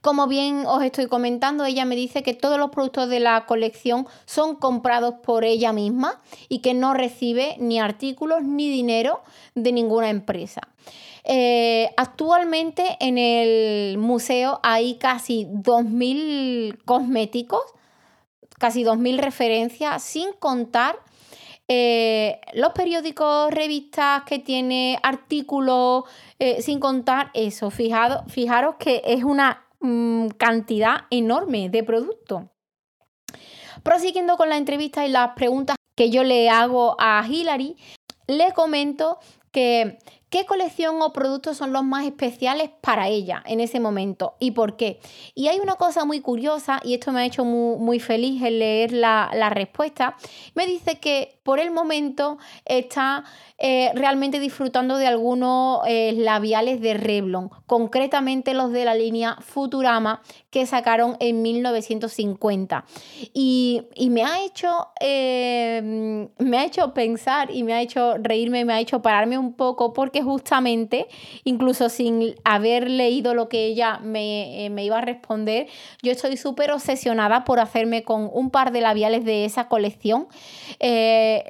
Como 0.00 0.26
bien 0.26 0.64
os 0.66 0.82
estoy 0.82 1.06
comentando, 1.06 1.64
ella 1.64 1.84
me 1.84 1.96
dice 1.96 2.22
que 2.22 2.34
todos 2.34 2.58
los 2.58 2.70
productos 2.70 3.08
de 3.08 3.20
la 3.20 3.46
colección 3.46 4.06
son 4.24 4.56
comprados 4.56 5.14
por 5.22 5.44
ella 5.44 5.72
misma 5.72 6.20
y 6.48 6.60
que 6.60 6.74
no 6.74 6.94
recibe 6.94 7.56
ni 7.58 7.80
artículos 7.80 8.42
ni 8.42 8.68
dinero 8.68 9.22
de 9.54 9.72
ninguna 9.72 10.10
empresa. 10.10 10.60
Eh, 11.24 11.90
actualmente 11.96 12.96
en 13.00 13.18
el 13.18 13.98
museo 13.98 14.60
hay 14.62 14.94
casi 14.94 15.46
2.000 15.46 16.82
cosméticos, 16.84 17.62
casi 18.58 18.84
2.000 18.84 19.18
referencias, 19.18 20.02
sin 20.02 20.32
contar 20.32 20.96
eh, 21.72 22.40
los 22.54 22.72
periódicos, 22.72 23.52
revistas 23.52 24.24
que 24.24 24.40
tiene, 24.40 24.98
artículos, 25.04 26.04
eh, 26.40 26.62
sin 26.62 26.80
contar 26.80 27.30
eso. 27.32 27.70
fijaros 27.70 28.74
que 28.78 29.02
es 29.04 29.22
una 29.22 29.70
Mm, 29.80 30.28
cantidad 30.36 31.06
enorme 31.08 31.70
de 31.70 31.82
producto. 31.82 32.50
Prosiguiendo 33.82 34.36
con 34.36 34.50
la 34.50 34.58
entrevista 34.58 35.06
y 35.06 35.10
las 35.10 35.30
preguntas 35.30 35.76
que 35.96 36.10
yo 36.10 36.22
le 36.22 36.50
hago 36.50 36.96
a 36.98 37.26
Hilary, 37.26 37.76
le 38.26 38.52
comento 38.52 39.18
que 39.52 39.98
qué 40.30 40.46
colección 40.46 41.02
o 41.02 41.12
productos 41.12 41.56
son 41.56 41.72
los 41.72 41.84
más 41.84 42.06
especiales 42.06 42.70
para 42.80 43.08
ella 43.08 43.42
en 43.46 43.60
ese 43.60 43.80
momento 43.80 44.36
y 44.38 44.52
por 44.52 44.76
qué. 44.76 45.00
Y 45.34 45.48
hay 45.48 45.58
una 45.58 45.74
cosa 45.74 46.04
muy 46.04 46.20
curiosa, 46.20 46.80
y 46.84 46.94
esto 46.94 47.12
me 47.12 47.20
ha 47.20 47.26
hecho 47.26 47.44
muy, 47.44 48.00
feliz 48.00 48.42
el 48.42 48.60
leer 48.60 48.92
la, 48.92 49.50
respuesta, 49.50 50.16
me 50.54 50.66
dice 50.66 51.00
que 51.00 51.38
por 51.42 51.58
el 51.58 51.72
momento 51.72 52.38
está 52.64 53.24
eh, 53.58 53.90
realmente 53.94 54.38
disfrutando 54.38 54.96
de 54.96 55.08
algunos 55.08 55.80
eh, 55.86 56.14
labiales 56.16 56.80
de 56.80 56.94
Revlon, 56.94 57.50
concretamente 57.66 58.54
los 58.54 58.70
de 58.70 58.84
la 58.84 58.94
línea 58.94 59.36
Futurama 59.40 60.22
que 60.50 60.66
sacaron 60.66 61.16
en 61.20 61.42
1950. 61.42 62.84
Y, 63.32 63.82
me, 64.10 64.24
ha 64.24 64.44
hecho, 64.44 64.88
eh, 65.00 66.28
me 66.38 66.58
ha 66.58 66.64
hecho 66.64 66.92
pensar 66.92 67.50
y 67.50 67.62
me 67.62 67.72
ha 67.72 67.80
hecho 67.80 68.16
reírme, 68.18 68.64
me 68.64 68.72
ha 68.72 68.80
hecho 68.80 69.00
pararme 69.00 69.38
un 69.38 69.54
poco 69.54 69.92
porque 69.92 70.22
justamente, 70.22 71.06
incluso 71.44 71.88
sin 71.88 72.34
haber 72.44 72.90
leído 72.90 73.34
lo 73.34 73.48
que 73.48 73.66
ella 73.66 74.00
me, 74.02 74.68
iba 74.82 74.98
a 74.98 75.02
responder, 75.02 75.68
yo 76.02 76.10
estoy 76.12 76.36
súper 76.36 76.72
obsesionada 76.72 77.44
por 77.44 77.60
hacerme 77.60 78.02
con 78.02 78.28
un 78.32 78.50
par 78.50 78.72
de 78.72 78.80
labiales 78.80 79.24
de 79.24 79.44
esa 79.44 79.68
colección. 79.68 80.26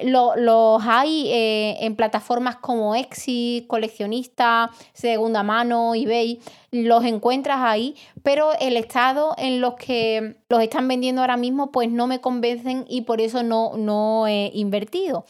los 0.03 0.83
hay 0.85 1.29
en 1.31 1.95
plataformas 1.95 2.57
como 2.57 2.95
Etsy, 2.95 3.65
coleccionista, 3.67 4.69
segunda 4.93 5.41
mano, 5.41 5.95
eBay, 5.95 6.39
los 6.71 7.03
encuentras 7.03 7.59
ahí, 7.59 7.95
pero 8.23 8.51
el 8.59 8.77
estado 8.77 9.35
en 9.37 9.59
los 9.59 9.75
que 9.75 10.37
los 10.49 10.61
están 10.63 10.87
vendiendo 10.87 11.21
ahora 11.21 11.35
mismo 11.35 11.71
pues 11.71 11.91
no 11.91 12.07
me 12.07 12.21
convencen 12.21 12.85
y 12.87 13.01
por 13.01 13.19
eso 13.19 13.43
no, 13.43 13.75
no 13.77 14.25
he 14.25 14.51
invertido. 14.53 15.25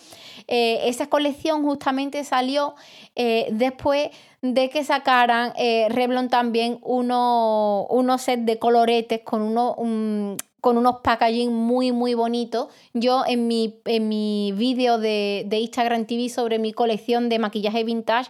Eh, 0.48 0.82
esa 0.90 1.08
colección 1.08 1.64
justamente 1.64 2.24
salió 2.24 2.76
eh, 3.16 3.48
después 3.52 4.10
de 4.42 4.70
que 4.70 4.84
sacaran 4.84 5.54
eh, 5.56 5.88
Revlon 5.90 6.30
también 6.30 6.80
unos 6.82 7.86
uno 7.90 8.18
set 8.18 8.42
de 8.42 8.60
coloretes 8.60 9.22
con 9.22 9.42
uno, 9.42 9.76
con 10.62 10.78
unos 10.78 10.96
packaging 11.04 11.52
muy 11.52 11.92
muy 11.92 12.14
bonitos. 12.14 12.68
Yo 12.94 13.24
en 13.26 13.48
mi, 13.48 13.80
en 13.86 14.10
mi 14.10 14.52
vídeo 14.56 15.00
de, 15.00 15.46
de 15.48 15.60
Instagram 15.60 16.06
TV 16.06 16.30
sobre 16.30 16.60
mi 16.60 16.74
colección 16.74 17.30
de 17.30 17.40
maquillaje 17.40 17.84
vintage 17.84 18.30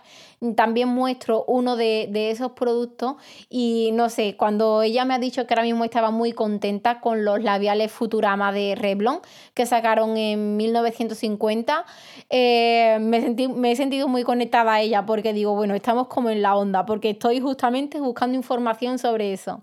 también 0.56 0.90
muestro 0.90 1.44
uno 1.48 1.76
de, 1.76 2.10
esos 2.32 2.54
productos 2.54 3.16
y 3.50 3.92
no 3.94 4.10
sé, 4.10 4.36
cuando 4.36 4.82
ella 4.82 5.06
me 5.06 5.14
ha 5.14 5.20
dicho 5.20 5.46
que 5.46 5.54
ahora 5.54 5.64
mismo 5.64 5.84
estaba 5.84 6.10
muy 6.10 6.32
contenta 6.32 7.00
con 7.00 7.24
los 7.24 7.44
labiales 7.44 7.92
Futurama 7.92 8.52
de 8.52 8.76
Revlon 8.76 9.20
que 9.54 9.66
sacaron 9.66 10.18
en 10.18 10.58
1950, 10.58 11.86
eh, 12.30 12.98
me, 13.02 13.22
sentí, 13.22 13.48
me 13.50 13.72
he 13.72 13.76
sentido 13.76 14.08
muy 14.08 14.24
conectada 14.24 14.74
a 14.74 14.82
ella 14.82 15.06
porque 15.06 15.34
digo, 15.34 15.56
bueno, 15.56 15.76
estamos 15.76 16.08
como 16.08 16.30
en 16.32 16.42
la 16.42 16.56
onda 16.56 16.86
porque 16.86 17.12
estoy 17.12 17.40
justamente 17.40 18.00
buscando 18.00 18.36
información 18.36 18.98
sobre 18.98 19.34
eso. 19.34 19.62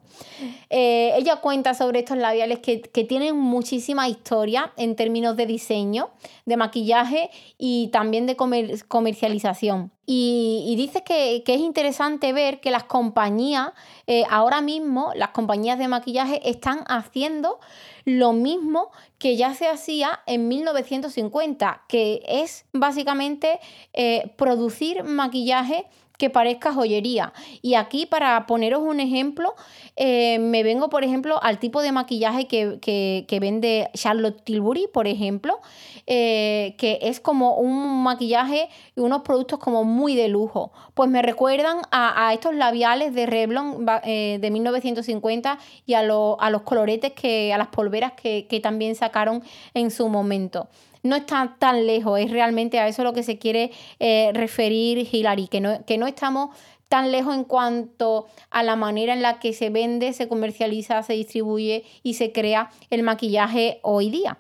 Eh, 0.70 1.12
ella 1.16 1.37
cuenta 1.37 1.75
sobre 1.75 2.00
estos 2.00 2.18
labiales 2.18 2.61
que, 2.61 2.82
que 2.82 3.02
tienen 3.02 3.37
muchísima 3.37 4.08
historia 4.08 4.73
en 4.76 4.94
términos 4.94 5.37
de 5.37 5.47
diseño, 5.47 6.11
de 6.47 6.56
maquillaje 6.56 7.30
y 7.58 7.88
también 7.88 8.26
de 8.26 8.37
comercialización. 8.37 9.90
Y, 10.10 10.74
dice 10.78 11.02
que, 11.04 11.42
es 11.46 11.60
interesante 11.60 12.32
ver 12.32 12.60
que 12.60 12.70
las 12.70 12.84
compañías, 12.84 13.72
eh, 14.06 14.24
ahora 14.30 14.62
mismo, 14.62 15.12
las 15.14 15.28
compañías 15.32 15.78
de 15.78 15.86
maquillaje 15.86 16.40
están 16.48 16.82
haciendo 16.88 17.60
lo 18.06 18.32
mismo 18.32 18.90
que 19.18 19.36
ya 19.36 19.52
se 19.52 19.68
hacía 19.68 20.20
en 20.24 20.48
1950, 20.48 21.82
que 21.88 22.22
es 22.26 22.64
básicamente 22.72 23.60
eh, 23.92 24.32
producir 24.38 25.04
maquillaje 25.04 25.84
que 26.18 26.30
parezca 26.30 26.75
joyería. 26.75 27.32
Y 27.62 27.75
aquí, 27.75 28.04
para 28.04 28.46
poneros 28.46 28.82
un 28.82 29.00
ejemplo, 29.00 29.54
eh, 29.96 30.38
me 30.40 30.64
vengo, 30.64 30.90
por 30.90 31.04
ejemplo, 31.04 31.42
al 31.42 31.58
tipo 31.58 31.80
de 31.80 31.92
maquillaje 31.92 32.46
que, 32.46 33.38
vende 33.40 33.88
Charlotte 33.94 34.42
Tilbury, 34.42 34.88
por 34.92 35.06
ejemplo, 35.06 35.60
eh, 36.06 36.75
que 36.76 36.98
es 37.02 37.20
como 37.20 37.56
un 37.56 38.02
maquillaje 38.02 38.68
y 38.96 39.00
unos 39.00 39.22
productos 39.22 39.60
como 39.60 39.84
muy 39.84 40.16
de 40.16 40.28
lujo. 40.28 40.72
Pues 40.94 41.08
me 41.08 41.22
recuerdan 41.22 41.78
a, 41.92 42.34
estos 42.34 42.54
labiales 42.54 43.14
de 43.14 43.26
Revlon 43.26 43.87
eh, 44.02 44.38
de 44.40 44.50
1950 44.50 45.58
y 45.87 45.94
a, 45.94 46.00
a, 46.00 46.50
los 46.50 46.62
coloretes, 46.62 47.12
que, 47.12 47.52
a 47.52 47.58
las 47.58 47.68
polveras 47.68 48.12
que, 48.12 48.46
que 48.48 48.58
también 48.58 48.96
sacaron 48.96 49.42
en 49.72 49.92
su 49.92 50.08
momento 50.08 50.68
no 51.02 51.17
está 51.17 51.57
tan 51.59 51.87
lejos, 51.87 52.19
es 52.21 52.31
realmente 52.31 52.78
a 52.78 52.88
eso 52.88 53.05
lo 53.05 53.12
que 53.12 53.23
se 53.23 53.38
quiere 53.38 53.71
eh, 53.99 54.31
referir 54.35 55.09
Hilary, 55.11 55.49
que 55.49 55.61
no, 55.61 55.85
que 55.85 55.99
no 55.99 56.07
estamos 56.07 56.50
tan 56.88 57.12
lejos 57.12 57.35
en 57.35 57.45
cuanto 57.45 58.26
a 58.50 58.62
la 58.62 58.76
manera 58.76 59.12
en 59.12 59.23
la 59.23 59.38
que 59.38 59.52
se 59.52 59.71
vende, 59.71 60.12
se 60.12 60.28
comercializa, 60.28 61.02
se 61.02 61.12
distribuye 61.12 61.85
y 62.02 62.14
se 62.14 62.33
crea 62.33 62.71
el 62.90 63.02
maquillaje 63.02 63.81
hoy 63.83 64.11
día. 64.11 64.38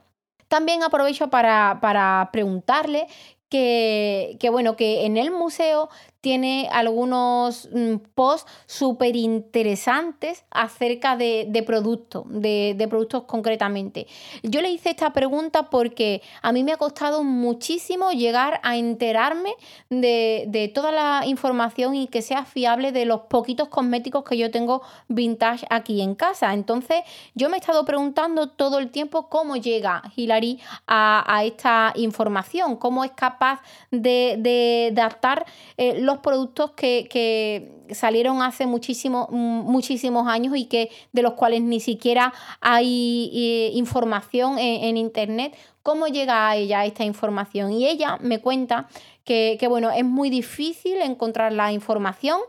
También 0.48 0.82
aprovecho 0.82 1.28
para, 1.28 1.78
para 1.82 2.30
preguntarle 2.32 3.06
que, 3.50 4.36
que, 4.40 4.50
bueno, 4.50 4.76
que 4.76 5.04
en 5.04 5.16
el 5.16 5.30
museo 5.30 5.90
tiene 6.20 6.68
algunos 6.72 7.68
mm, 7.72 7.96
posts 8.14 8.50
súper 8.66 9.14
interesantes 9.16 10.44
acerca 10.50 11.16
de, 11.16 11.62
productos, 11.64 12.24
de, 12.28 12.86
productos 12.88 13.24
concretamente. 13.24 14.06
Yo 14.42 14.60
le 14.60 14.70
hice 14.70 14.90
esta 14.90 15.12
pregunta 15.12 15.70
porque 15.70 16.22
a 16.42 16.52
mí 16.52 16.64
me 16.64 16.72
ha 16.72 16.76
costado 16.76 17.22
muchísimo 17.22 18.10
llegar 18.10 18.60
a 18.64 18.76
enterarme 18.76 19.54
de, 19.90 20.72
toda 20.74 20.92
la 20.92 21.22
información 21.24 21.94
y 21.94 22.08
que 22.08 22.20
sea 22.20 22.44
fiable 22.44 22.92
de 22.92 23.04
los 23.04 23.22
poquitos 23.22 23.68
cosméticos 23.68 24.24
que 24.24 24.36
yo 24.36 24.50
tengo 24.50 24.82
vintage 25.08 25.66
aquí 25.70 26.00
en 26.02 26.14
casa. 26.14 26.52
Entonces 26.52 27.02
yo 27.34 27.48
me 27.48 27.56
he 27.56 27.60
estado 27.60 27.84
preguntando 27.84 28.48
todo 28.48 28.78
el 28.78 28.90
tiempo 28.90 29.28
cómo 29.28 29.56
llega 29.56 30.02
Hilary 30.16 30.60
a, 30.86 31.42
esta 31.44 31.92
información, 31.94 32.76
cómo 32.76 33.04
es 33.04 33.12
capaz 33.12 33.60
de, 33.90 34.36
de 34.38 35.00
adaptar 35.00 35.46
eh, 35.76 36.00
los 36.08 36.18
productos 36.18 36.70
que, 36.72 37.76
salieron 37.90 38.42
hace 38.42 38.66
muchísimo, 38.66 39.28
muchísimos 39.30 40.28
años 40.28 40.54
y 40.56 40.66
que 40.66 40.90
de 41.12 41.22
los 41.22 41.32
cuales 41.34 41.62
ni 41.62 41.80
siquiera 41.80 42.34
hay 42.60 43.30
eh, 43.32 43.70
información 43.74 44.58
en, 44.58 44.98
internet. 44.98 45.56
¿Cómo 45.82 46.06
llega 46.06 46.50
a 46.50 46.56
ella 46.56 46.84
esta 46.84 47.04
información? 47.04 47.72
Y 47.72 47.86
ella 47.86 48.18
me 48.20 48.40
cuenta 48.40 48.88
que, 49.24 49.58
bueno, 49.68 49.90
es 49.90 50.04
muy 50.04 50.28
difícil 50.28 51.00
encontrar 51.00 51.52
la 51.52 51.72
información, 51.72 52.40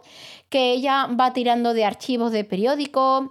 que 0.50 0.72
ella 0.72 1.08
va 1.08 1.32
tirando 1.32 1.74
de 1.74 1.86
archivos 1.86 2.32
de 2.34 2.44
periódicos, 2.44 3.30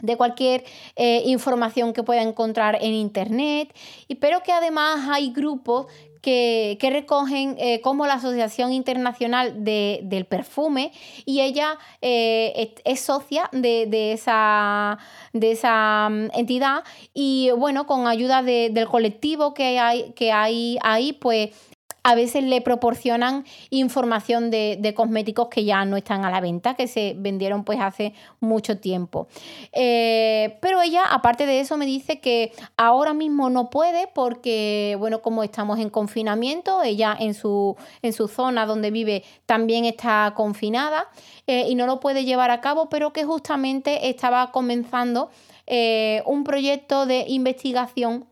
de 0.00 0.16
cualquier 0.16 0.64
eh, 0.96 1.22
información 1.26 1.92
que 1.92 2.02
pueda 2.02 2.22
encontrar 2.22 2.78
en 2.80 2.92
internet, 2.94 3.72
y, 4.06 4.16
pero 4.16 4.42
que 4.42 4.52
además 4.52 5.08
hay 5.08 5.32
grupos 5.32 5.86
que, 6.22 6.78
recogen 6.90 7.56
eh, 7.58 7.80
como 7.80 8.06
la 8.06 8.14
Asociación 8.14 8.72
Internacional 8.72 9.64
del 9.64 10.24
Perfume 10.24 10.92
y 11.26 11.40
ella 11.40 11.78
eh, 12.00 12.74
es, 12.84 13.00
socia 13.00 13.50
de, 13.52 14.12
esa, 14.12 14.98
de 15.32 15.52
esa 15.52 16.08
mm, 16.08 16.28
entidad 16.34 16.84
y 17.12 17.50
bueno, 17.56 17.86
con 17.86 18.06
ayuda 18.06 18.42
del 18.42 18.86
colectivo 18.86 19.52
que 19.52 19.78
hay, 19.80 20.12
que 20.12 20.32
hay 20.32 20.78
ahí, 20.82 21.12
pues 21.12 21.50
a 22.02 22.14
veces 22.14 22.42
le 22.44 22.60
proporcionan 22.60 23.44
información 23.70 24.50
de, 24.50 24.92
cosméticos 24.96 25.48
que 25.48 25.64
ya 25.64 25.84
no 25.84 25.96
están 25.96 26.24
a 26.24 26.30
la 26.30 26.40
venta, 26.40 26.74
que 26.74 26.88
se 26.88 27.14
vendieron 27.16 27.64
pues 27.64 27.80
hace 27.80 28.12
mucho 28.40 28.78
tiempo. 28.78 29.28
Eh, 29.72 30.58
pero 30.60 30.82
ella, 30.82 31.04
aparte 31.04 31.46
de 31.46 31.60
eso, 31.60 31.76
me 31.76 31.86
dice 31.86 32.20
que 32.20 32.52
ahora 32.76 33.14
mismo 33.14 33.50
no 33.50 33.70
puede 33.70 34.08
porque, 34.08 34.96
bueno, 34.98 35.22
como 35.22 35.42
estamos 35.44 35.78
en 35.78 35.90
confinamiento, 35.90 36.82
ella 36.82 37.16
en 37.18 37.34
su, 37.34 37.76
en 38.02 38.12
su 38.12 38.28
zona 38.28 38.66
donde 38.66 38.90
vive 38.90 39.24
también 39.46 39.84
está 39.84 40.32
confinada 40.36 41.08
eh, 41.46 41.66
y 41.68 41.74
no 41.74 41.86
lo 41.86 42.00
puede 42.00 42.24
llevar 42.24 42.50
a 42.50 42.60
cabo, 42.60 42.88
pero 42.88 43.12
que 43.12 43.24
justamente 43.24 44.08
estaba 44.08 44.50
comenzando 44.50 45.30
eh, 45.66 46.22
un 46.26 46.44
proyecto 46.44 47.06
de 47.06 47.24
investigación 47.28 48.26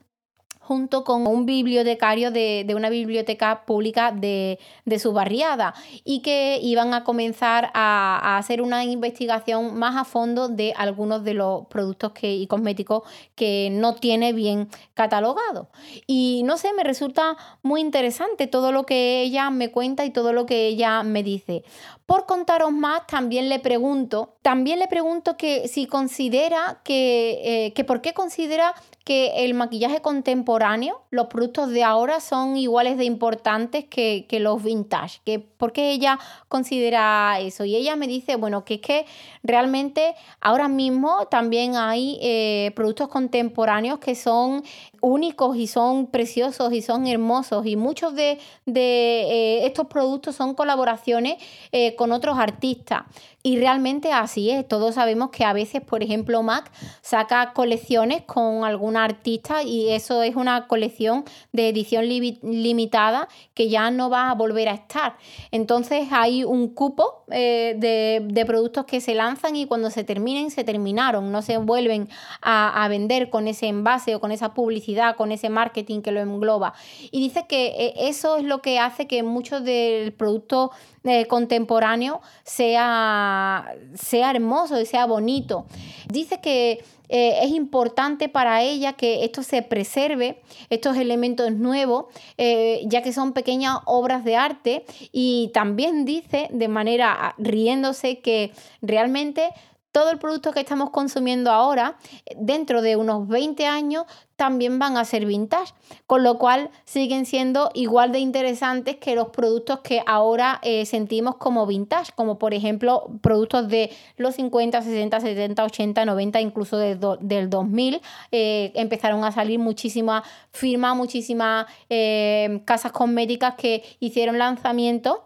junto 0.70 1.02
con 1.02 1.26
un 1.26 1.46
bibliotecario 1.46 2.30
de, 2.30 2.64
una 2.76 2.90
biblioteca 2.90 3.64
pública 3.66 4.12
de, 4.12 4.60
su 5.00 5.12
barriada 5.12 5.74
y 6.04 6.22
que 6.22 6.60
iban 6.62 6.94
a 6.94 7.02
comenzar 7.02 7.72
a, 7.74 8.38
hacer 8.38 8.62
una 8.62 8.84
investigación 8.84 9.76
más 9.76 9.96
a 9.96 10.04
fondo 10.04 10.48
de 10.48 10.72
algunos 10.76 11.24
de 11.24 11.34
los 11.34 11.66
productos 11.66 12.12
que, 12.12 12.36
y 12.36 12.46
cosméticos 12.46 13.02
que 13.34 13.70
no 13.72 13.96
tiene 13.96 14.32
bien 14.32 14.68
catalogado. 14.94 15.70
Y 16.06 16.42
no 16.44 16.56
sé, 16.56 16.72
me 16.72 16.84
resulta 16.84 17.36
muy 17.62 17.80
interesante 17.80 18.46
todo 18.46 18.70
lo 18.70 18.86
que 18.86 19.22
ella 19.22 19.50
me 19.50 19.72
cuenta 19.72 20.04
y 20.04 20.10
todo 20.10 20.32
lo 20.32 20.46
que 20.46 20.68
ella 20.68 21.02
me 21.02 21.24
dice. 21.24 21.64
Por 22.06 22.26
contaros 22.26 22.72
más, 22.72 23.06
también 23.08 23.48
le 23.48 23.58
pregunto, 23.58 24.36
también 24.42 24.78
le 24.78 24.86
pregunto 24.86 25.36
que 25.36 25.66
si 25.66 25.86
considera 25.86 26.80
que, 26.84 27.66
eh, 27.66 27.72
que 27.72 27.84
por 27.84 28.00
qué 28.00 28.14
considera 28.14 28.74
que 29.04 29.44
el 29.44 29.54
maquillaje 29.54 30.00
contemporáneo, 30.02 31.02
los 31.10 31.26
productos 31.26 31.70
de 31.70 31.82
ahora 31.82 32.20
son 32.20 32.56
iguales 32.56 32.98
de 32.98 33.04
importantes 33.04 33.84
que, 33.86 34.26
los 34.40 34.62
vintage. 34.62 35.20
Que, 35.24 35.38
¿Por 35.38 35.72
qué 35.72 35.92
ella 35.92 36.18
considera 36.48 37.38
eso? 37.40 37.64
Y 37.64 37.76
ella 37.76 37.96
me 37.96 38.06
dice, 38.06 38.36
bueno, 38.36 38.64
que 38.64 38.74
es 38.74 38.80
que 38.80 39.06
realmente 39.42 40.14
ahora 40.40 40.68
mismo 40.68 41.26
también 41.26 41.76
hay 41.76 42.18
eh, 42.20 42.72
productos 42.76 43.08
contemporáneos 43.08 43.98
que 43.98 44.14
son 44.14 44.62
únicos 45.00 45.56
y 45.56 45.66
son 45.66 46.06
preciosos 46.06 46.72
y 46.72 46.82
son 46.82 47.06
hermosos 47.06 47.66
y 47.66 47.76
muchos 47.76 48.14
de, 48.14 48.38
eh, 48.66 49.66
estos 49.66 49.86
productos 49.86 50.36
son 50.36 50.54
colaboraciones 50.54 51.42
eh, 51.72 51.94
con 51.96 52.12
otros 52.12 52.38
artistas 52.38 53.04
y 53.42 53.58
realmente 53.58 54.12
así 54.12 54.50
es. 54.50 54.68
Todos 54.68 54.96
sabemos 54.96 55.30
que 55.30 55.44
a 55.44 55.52
veces, 55.52 55.80
por 55.80 56.02
ejemplo, 56.02 56.42
MAC 56.42 56.70
saca 57.00 57.52
colecciones 57.54 58.22
con 58.22 58.64
algún 58.64 58.96
artista 58.96 59.62
y 59.62 59.90
eso 59.90 60.22
es 60.22 60.36
una 60.36 60.66
colección 60.66 61.24
de 61.52 61.70
edición 61.70 62.06
limitada 62.06 63.28
que 63.54 63.68
ya 63.70 63.90
no 63.90 64.10
va 64.10 64.30
a 64.30 64.34
volver 64.34 64.68
a 64.68 64.74
estar. 64.74 65.16
Entonces 65.50 66.08
hay 66.10 66.44
un 66.44 66.68
cupo 66.68 67.09
eh, 67.32 67.74
de, 67.76 68.44
productos 68.44 68.84
que 68.84 69.00
se 69.00 69.14
lanzan 69.14 69.54
y 69.56 69.66
cuando 69.66 69.90
se 69.90 70.04
terminen, 70.04 70.50
se 70.50 70.64
terminaron. 70.64 71.30
No 71.30 71.42
se 71.42 71.58
vuelven 71.58 72.08
a, 72.42 72.86
vender 72.88 73.30
con 73.30 73.46
ese 73.48 73.68
envase 73.68 74.14
o 74.14 74.20
con 74.20 74.32
esa 74.32 74.54
publicidad, 74.54 75.16
con 75.16 75.32
ese 75.32 75.48
marketing 75.48 76.00
que 76.00 76.12
lo 76.12 76.20
engloba. 76.20 76.74
Y 77.10 77.20
dice 77.20 77.46
que 77.48 77.66
eh, 77.66 77.94
eso 77.96 78.36
es 78.36 78.44
lo 78.44 78.62
que 78.62 78.78
hace 78.78 79.06
que 79.06 79.22
muchos 79.22 79.64
del 79.64 80.12
producto 80.12 80.70
eh, 81.04 81.26
contemporáneo 81.26 82.20
sea, 82.44 83.74
sea 83.94 84.30
hermoso 84.30 84.80
y 84.80 84.86
sea 84.86 85.06
bonito. 85.06 85.66
Dice 86.08 86.40
que 86.40 86.84
eh, 87.08 87.40
es 87.42 87.50
importante 87.50 88.28
para 88.28 88.62
ella 88.62 88.92
que 88.92 89.24
esto 89.24 89.42
se 89.42 89.62
preserve, 89.62 90.40
estos 90.70 90.96
elementos 90.96 91.50
nuevos, 91.52 92.04
eh, 92.38 92.82
ya 92.86 93.02
que 93.02 93.12
son 93.12 93.32
pequeñas 93.32 93.78
obras 93.84 94.24
de 94.24 94.36
arte 94.36 94.84
y 95.10 95.50
también 95.52 96.04
dice 96.04 96.48
de 96.52 96.68
manera 96.68 97.34
riéndose 97.36 98.20
que 98.20 98.52
realmente 98.80 99.48
todo 99.92 100.10
el 100.10 100.18
producto 100.18 100.52
que 100.52 100.60
estamos 100.60 100.90
consumiendo 100.90 101.50
ahora, 101.50 101.96
dentro 102.36 102.82
de 102.82 102.96
unos 102.96 103.26
20 103.28 103.66
años, 103.66 104.04
también 104.40 104.78
van 104.78 104.96
a 104.96 105.04
ser 105.04 105.26
vintage, 105.26 105.74
con 106.06 106.22
lo 106.22 106.38
cual 106.38 106.70
siguen 106.86 107.26
siendo 107.26 107.70
igual 107.74 108.10
de 108.10 108.20
interesantes 108.20 108.96
que 108.96 109.14
los 109.14 109.28
productos 109.28 109.80
que 109.80 110.02
ahora 110.06 110.60
eh, 110.62 110.86
sentimos 110.86 111.36
como 111.36 111.66
vintage, 111.66 112.12
como 112.14 112.38
por 112.38 112.54
ejemplo 112.54 113.10
productos 113.20 113.68
de 113.68 113.90
los 114.16 114.36
50, 114.36 114.80
60, 114.80 115.20
70, 115.20 115.62
80, 115.62 116.04
90, 116.06 116.40
incluso 116.40 116.78
del 116.78 117.50
2000. 117.50 118.00
Eh, 118.32 118.72
empezaron 118.76 119.24
a 119.24 119.32
salir 119.32 119.58
muchísimas 119.58 120.22
firmas, 120.52 120.96
muchísimas 120.96 121.66
eh, 121.90 122.62
casas 122.64 122.92
cosméticas 122.92 123.56
que 123.56 123.82
hicieron 124.00 124.38
lanzamientos 124.38 125.18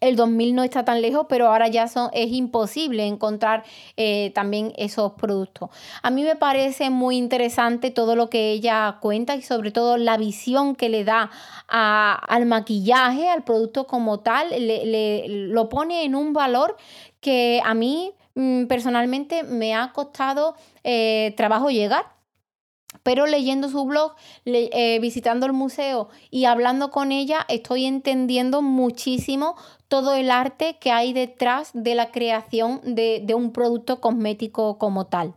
el 0.00 0.16
2000 0.16 0.54
no 0.54 0.62
está 0.62 0.84
tan 0.84 1.02
lejos, 1.02 1.26
pero 1.28 1.48
ahora 1.48 1.68
ya 1.68 1.88
son, 1.88 2.10
es 2.12 2.30
imposible 2.32 3.06
encontrar 3.06 3.64
eh, 3.96 4.30
también 4.34 4.72
esos 4.76 5.12
productos. 5.12 5.70
A 6.02 6.10
mí 6.10 6.22
me 6.22 6.36
parece 6.36 6.90
muy 6.90 7.16
interesante 7.16 7.90
todo 7.90 8.14
lo 8.14 8.30
que 8.30 8.50
ella 8.50 8.98
cuenta 9.00 9.34
y 9.34 9.42
sobre 9.42 9.70
todo 9.70 9.96
la 9.96 10.16
visión 10.16 10.76
que 10.76 10.88
le 10.88 11.04
da 11.04 11.30
al 11.68 12.46
maquillaje, 12.46 13.28
al 13.28 13.42
producto 13.44 13.86
como 13.86 14.20
tal, 14.20 14.48
le, 14.50 15.26
lo 15.28 15.68
pone 15.68 16.04
en 16.04 16.14
un 16.14 16.32
valor 16.32 16.76
que 17.20 17.60
a 17.64 17.74
mí 17.74 18.12
mm, 18.34 18.66
personalmente 18.66 19.42
me 19.42 19.74
ha 19.74 19.92
costado 19.92 20.54
eh, 20.84 21.34
trabajo 21.36 21.70
llegar 21.70 22.17
pero 23.02 23.26
leyendo 23.26 23.68
su 23.68 23.84
blog, 23.84 24.12
eh, 24.44 24.98
visitando 25.00 25.46
el 25.46 25.52
museo 25.52 26.08
y 26.30 26.46
hablando 26.46 26.90
con 26.90 27.12
ella, 27.12 27.44
estoy 27.48 27.84
entendiendo 27.84 28.62
muchísimo 28.62 29.56
todo 29.88 30.14
el 30.14 30.30
arte 30.30 30.76
que 30.78 30.90
hay 30.90 31.12
detrás 31.12 31.70
de 31.74 31.94
la 31.94 32.10
creación 32.10 32.80
de, 32.84 33.24
un 33.34 33.52
producto 33.52 34.00
cosmético 34.00 34.78
como 34.78 35.06
tal. 35.06 35.34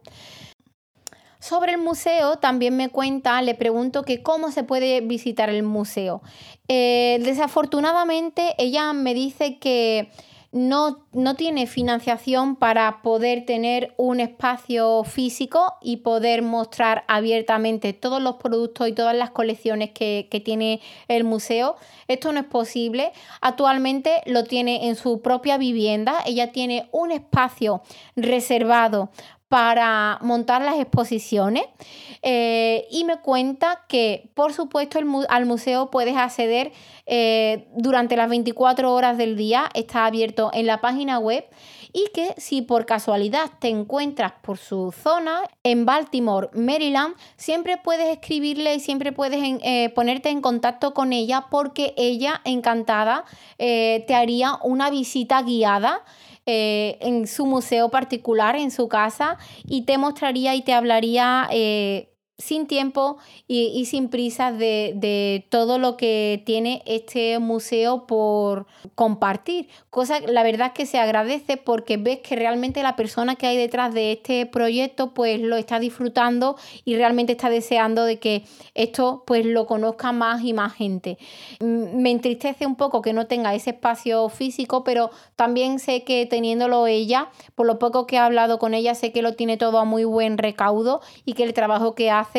Sobre 1.40 1.74
el 1.74 1.80
museo 1.80 2.38
también 2.38 2.78
me 2.78 2.90
cuenta, 2.90 3.42
le 3.42 3.56
pregunto 3.56 4.04
que 4.04 4.22
cómo 4.22 4.52
se 4.52 4.64
puede 4.64 5.02
visitar 5.02 5.50
el 5.50 5.64
museo. 5.64 6.22
Eh, 6.68 7.20
desafortunadamente 7.24 8.54
ella 8.60 8.94
me 8.94 9.14
dice 9.14 9.58
que 9.58 10.12
no, 10.52 11.06
no, 11.14 11.36
tiene 11.36 11.66
financiación 11.66 12.58
para 12.58 13.02
poder 13.02 13.46
tener 13.46 13.94
un 13.96 14.20
espacio 14.20 15.04
físico 15.06 15.76
y 15.82 15.98
poder 15.98 16.42
mostrar 16.42 17.06
abiertamente 17.08 17.94
todos 17.94 18.22
los 18.22 18.36
productos 18.36 18.90
y 18.90 18.92
todas 18.92 19.16
las 19.16 19.32
colecciones 19.32 19.92
que, 19.92 20.28
que, 20.30 20.42
tiene 20.42 20.82
el 21.08 21.24
museo. 21.24 21.78
Esto 22.10 22.34
no 22.34 22.40
es 22.42 22.46
posible. 22.46 23.14
Actualmente 23.40 24.22
lo 24.26 24.44
tiene 24.44 24.90
en 24.90 24.96
su 24.96 25.22
propia 25.22 25.58
vivienda. 25.58 26.16
Ella 26.26 26.52
tiene 26.52 26.90
un 26.92 27.12
espacio 27.12 27.82
reservado 28.18 29.10
para 29.52 30.18
montar 30.22 30.62
las 30.62 30.80
exposiciones 30.80 31.66
eh, 32.22 32.88
y 32.90 33.04
me 33.04 33.18
cuenta 33.18 33.84
que 33.90 34.32
por 34.34 34.54
supuesto 34.54 34.98
al 35.28 35.46
museo 35.46 35.92
puedes 35.92 36.16
acceder 36.16 36.72
eh, 37.06 37.68
durante 37.76 38.16
las 38.16 38.30
24 38.30 38.94
horas 38.94 39.18
del 39.18 39.36
día, 39.36 39.70
está 39.74 40.06
abierto 40.06 40.52
en 40.54 40.68
la 40.68 40.80
página 40.80 41.20
web 41.20 41.44
y 41.92 42.06
que 42.14 42.34
si 42.38 42.62
por 42.62 42.86
casualidad 42.86 43.52
te 43.60 43.68
encuentras 43.68 44.32
por 44.42 44.58
su 44.58 44.94
zona 44.94 45.42
en 45.64 45.86
Baltimore, 45.86 46.48
Maryland, 46.54 47.16
siempre 47.36 47.76
puedes 47.76 48.08
escribirle 48.08 48.76
y 48.76 48.80
siempre 48.80 49.12
puedes 49.12 49.44
eh, 49.44 49.92
ponerte 49.94 50.30
en 50.30 50.40
contacto 50.40 50.94
con 50.94 51.12
ella 51.12 51.48
porque 51.52 51.94
ella 51.98 52.40
encantada 52.46 53.26
te 53.58 54.16
haría 54.16 54.58
una 54.64 54.90
visita 54.90 55.42
guiada 55.42 56.04
eh, 56.46 56.98
en 57.02 57.28
su 57.28 57.46
museo 57.46 57.90
particular, 57.90 58.56
en 58.56 58.72
su 58.72 58.88
casa, 58.88 59.38
y 59.66 59.86
te 59.86 59.98
mostraría 59.98 60.56
y 60.56 60.62
te 60.62 60.74
hablaría 60.74 61.48
eh, 61.52 62.11
sin 62.42 62.68
tiempo 62.68 63.18
y, 63.48 63.86
sin 63.86 64.10
prisa 64.10 64.52
de, 64.52 65.46
todo 65.50 65.78
lo 65.78 65.96
que 65.96 66.42
tiene 66.46 66.82
este 66.86 67.40
museo 67.40 68.08
por 68.08 68.66
compartir. 68.96 69.70
Cosa, 69.90 70.20
la 70.22 70.44
verdad 70.44 70.74
que 70.74 70.86
se 70.86 70.98
agradece 70.98 71.58
porque 71.58 71.98
ves 71.98 72.20
que 72.20 72.36
realmente 72.36 72.84
la 72.84 72.96
persona 72.96 73.36
que 73.36 73.48
hay 73.48 73.58
detrás 73.58 73.94
de 73.94 74.14
este 74.14 74.46
proyecto 74.46 75.14
pues 75.14 75.40
lo 75.40 75.56
está 75.56 75.80
disfrutando 75.80 76.56
y 76.84 76.96
realmente 76.96 77.34
está 77.34 77.50
deseando 77.50 78.06
de 78.06 78.20
que 78.20 78.44
esto 78.74 79.24
pues 79.26 79.46
lo 79.46 79.66
conozca 79.66 80.12
más 80.12 80.44
y 80.44 80.54
más 80.54 80.74
gente. 80.74 81.18
Me 81.60 82.12
entristece 82.12 82.66
un 82.66 82.76
poco 82.76 83.02
que 83.02 83.14
no 83.14 83.28
tenga 83.28 83.54
ese 83.54 83.72
espacio 83.72 84.30
físico, 84.30 84.84
pero 84.84 85.12
también 85.36 85.80
sé 85.80 86.04
que 86.04 86.26
teniéndolo 86.26 86.88
ella, 86.88 87.30
por 87.56 87.68
lo 87.68 87.78
poco 87.78 88.08
que 88.08 88.16
he 88.16 88.20
hablado 88.20 88.58
con 88.60 88.74
ella, 88.74 88.96
sé 88.96 89.12
que 89.12 89.22
lo 89.22 89.34
tiene 89.34 89.58
todo 89.58 89.78
a 89.78 89.86
muy 89.86 90.06
buen 90.06 90.38
recaudo 90.38 91.02
y 91.26 91.34
que 91.34 91.44
el 91.44 91.54
trabajo 91.54 91.94
que 91.94 92.10
hace 92.10 92.31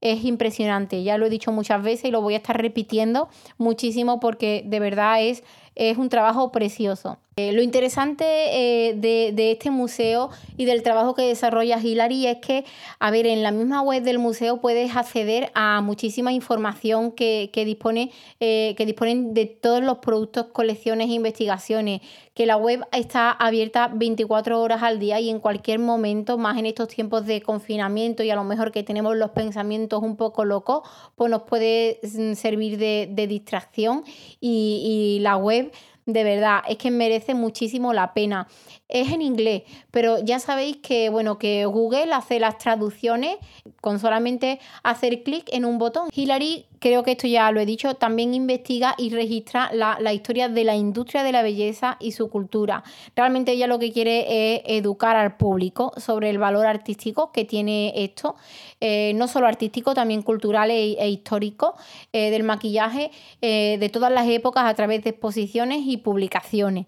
es 0.00 0.24
impresionante. 0.24 1.02
Ya 1.02 1.18
lo 1.18 1.26
he 1.26 1.30
dicho 1.30 1.52
muchas 1.52 1.82
veces 1.82 2.06
y 2.06 2.10
lo 2.10 2.22
voy 2.22 2.34
a 2.34 2.38
estar 2.38 2.60
repitiendo 2.60 3.28
muchísimo 3.56 4.20
porque 4.20 4.62
de 4.64 4.80
verdad 4.80 5.22
es, 5.22 5.42
es 5.74 5.98
un 5.98 6.08
trabajo 6.08 6.52
precioso. 6.52 7.18
Eh, 7.38 7.52
lo 7.52 7.62
interesante 7.62 8.24
eh, 8.26 8.94
de, 8.94 9.52
este 9.52 9.70
museo 9.70 10.30
y 10.56 10.64
del 10.64 10.82
trabajo 10.82 11.14
que 11.14 11.22
desarrolla 11.22 11.78
Hilary 11.78 12.26
es 12.26 12.38
que, 12.38 12.64
a 12.98 13.12
ver, 13.12 13.28
en 13.28 13.44
la 13.44 13.52
misma 13.52 13.80
web 13.80 14.02
del 14.02 14.18
museo 14.18 14.60
puedes 14.60 14.96
acceder 14.96 15.52
a 15.54 15.80
muchísima 15.80 16.32
información 16.32 17.12
que, 17.12 17.48
dispone, 17.64 18.10
eh, 18.40 18.74
que 18.76 18.84
disponen 18.86 19.34
de 19.34 19.46
todos 19.46 19.84
los 19.84 19.98
productos, 19.98 20.46
colecciones 20.46 21.10
e 21.10 21.12
investigaciones, 21.12 22.00
que 22.34 22.44
la 22.44 22.56
web 22.56 22.84
está 22.90 23.30
abierta 23.30 23.86
24 23.86 24.60
horas 24.60 24.82
al 24.82 24.98
día 24.98 25.20
y 25.20 25.30
en 25.30 25.38
cualquier 25.38 25.78
momento, 25.78 26.38
más 26.38 26.58
en 26.58 26.66
estos 26.66 26.88
tiempos 26.88 27.24
de 27.24 27.40
confinamiento 27.40 28.24
y 28.24 28.30
a 28.30 28.34
lo 28.34 28.42
mejor 28.42 28.72
que 28.72 28.82
tenemos 28.82 29.16
los 29.16 29.30
pensamientos 29.30 30.02
un 30.02 30.16
poco 30.16 30.44
locos, 30.44 30.82
pues 31.14 31.30
nos 31.30 31.42
puede 31.42 32.00
mm, 32.02 32.32
servir 32.32 32.78
de, 32.78 33.26
distracción 33.28 34.02
y 34.40 35.18
la 35.20 35.36
web 35.36 35.70
de 36.08 36.24
verdad, 36.24 36.62
es 36.66 36.78
que 36.78 36.90
merece 36.90 37.34
muchísimo 37.34 37.92
la 37.92 38.14
pena. 38.14 38.48
Es 38.88 39.12
en 39.12 39.20
inglés, 39.20 39.64
pero 39.90 40.18
ya 40.18 40.38
sabéis 40.38 40.78
que, 40.78 41.10
bueno, 41.10 41.38
que 41.38 41.66
Google 41.66 42.14
hace 42.14 42.40
las 42.40 42.56
traducciones 42.56 43.36
con 43.82 44.00
solamente 44.00 44.58
hacer 44.82 45.22
clic 45.22 45.46
en 45.52 45.66
un 45.66 45.76
botón. 45.76 46.08
Hillary, 46.10 46.64
creo 46.78 47.02
que 47.02 47.12
esto 47.12 47.26
ya 47.26 47.50
lo 47.52 47.60
he 47.60 47.66
dicho, 47.66 47.94
también 47.94 48.34
investiga 48.34 48.94
y 48.98 49.10
registra 49.10 49.70
la, 49.72 50.12
historia 50.12 50.48
de 50.48 50.64
la 50.64 50.76
industria 50.76 51.22
de 51.22 51.32
la 51.32 51.42
belleza 51.42 51.96
y 52.00 52.12
su 52.12 52.28
cultura. 52.28 52.82
Realmente 53.14 53.52
ella 53.52 53.66
lo 53.66 53.78
que 53.78 53.92
quiere 53.92 54.54
es 54.54 54.62
educar 54.66 55.16
al 55.16 55.36
público 55.36 55.92
sobre 55.96 56.30
el 56.30 56.38
valor 56.38 56.66
artístico 56.66 57.32
que 57.32 57.44
tiene 57.44 57.92
esto, 57.96 58.36
eh, 58.80 59.12
no 59.14 59.28
solo 59.28 59.46
artístico, 59.46 59.94
también 59.94 60.22
cultural 60.22 60.70
e, 60.70 60.92
e 60.92 61.08
histórico, 61.08 61.74
eh, 62.12 62.30
del 62.30 62.42
maquillaje 62.42 63.10
eh, 63.42 63.76
de 63.78 63.88
todas 63.88 64.12
las 64.12 64.28
épocas 64.28 64.64
a 64.64 64.74
través 64.74 65.04
de 65.04 65.10
exposiciones 65.10 65.80
y 65.84 65.98
publicaciones. 65.98 66.86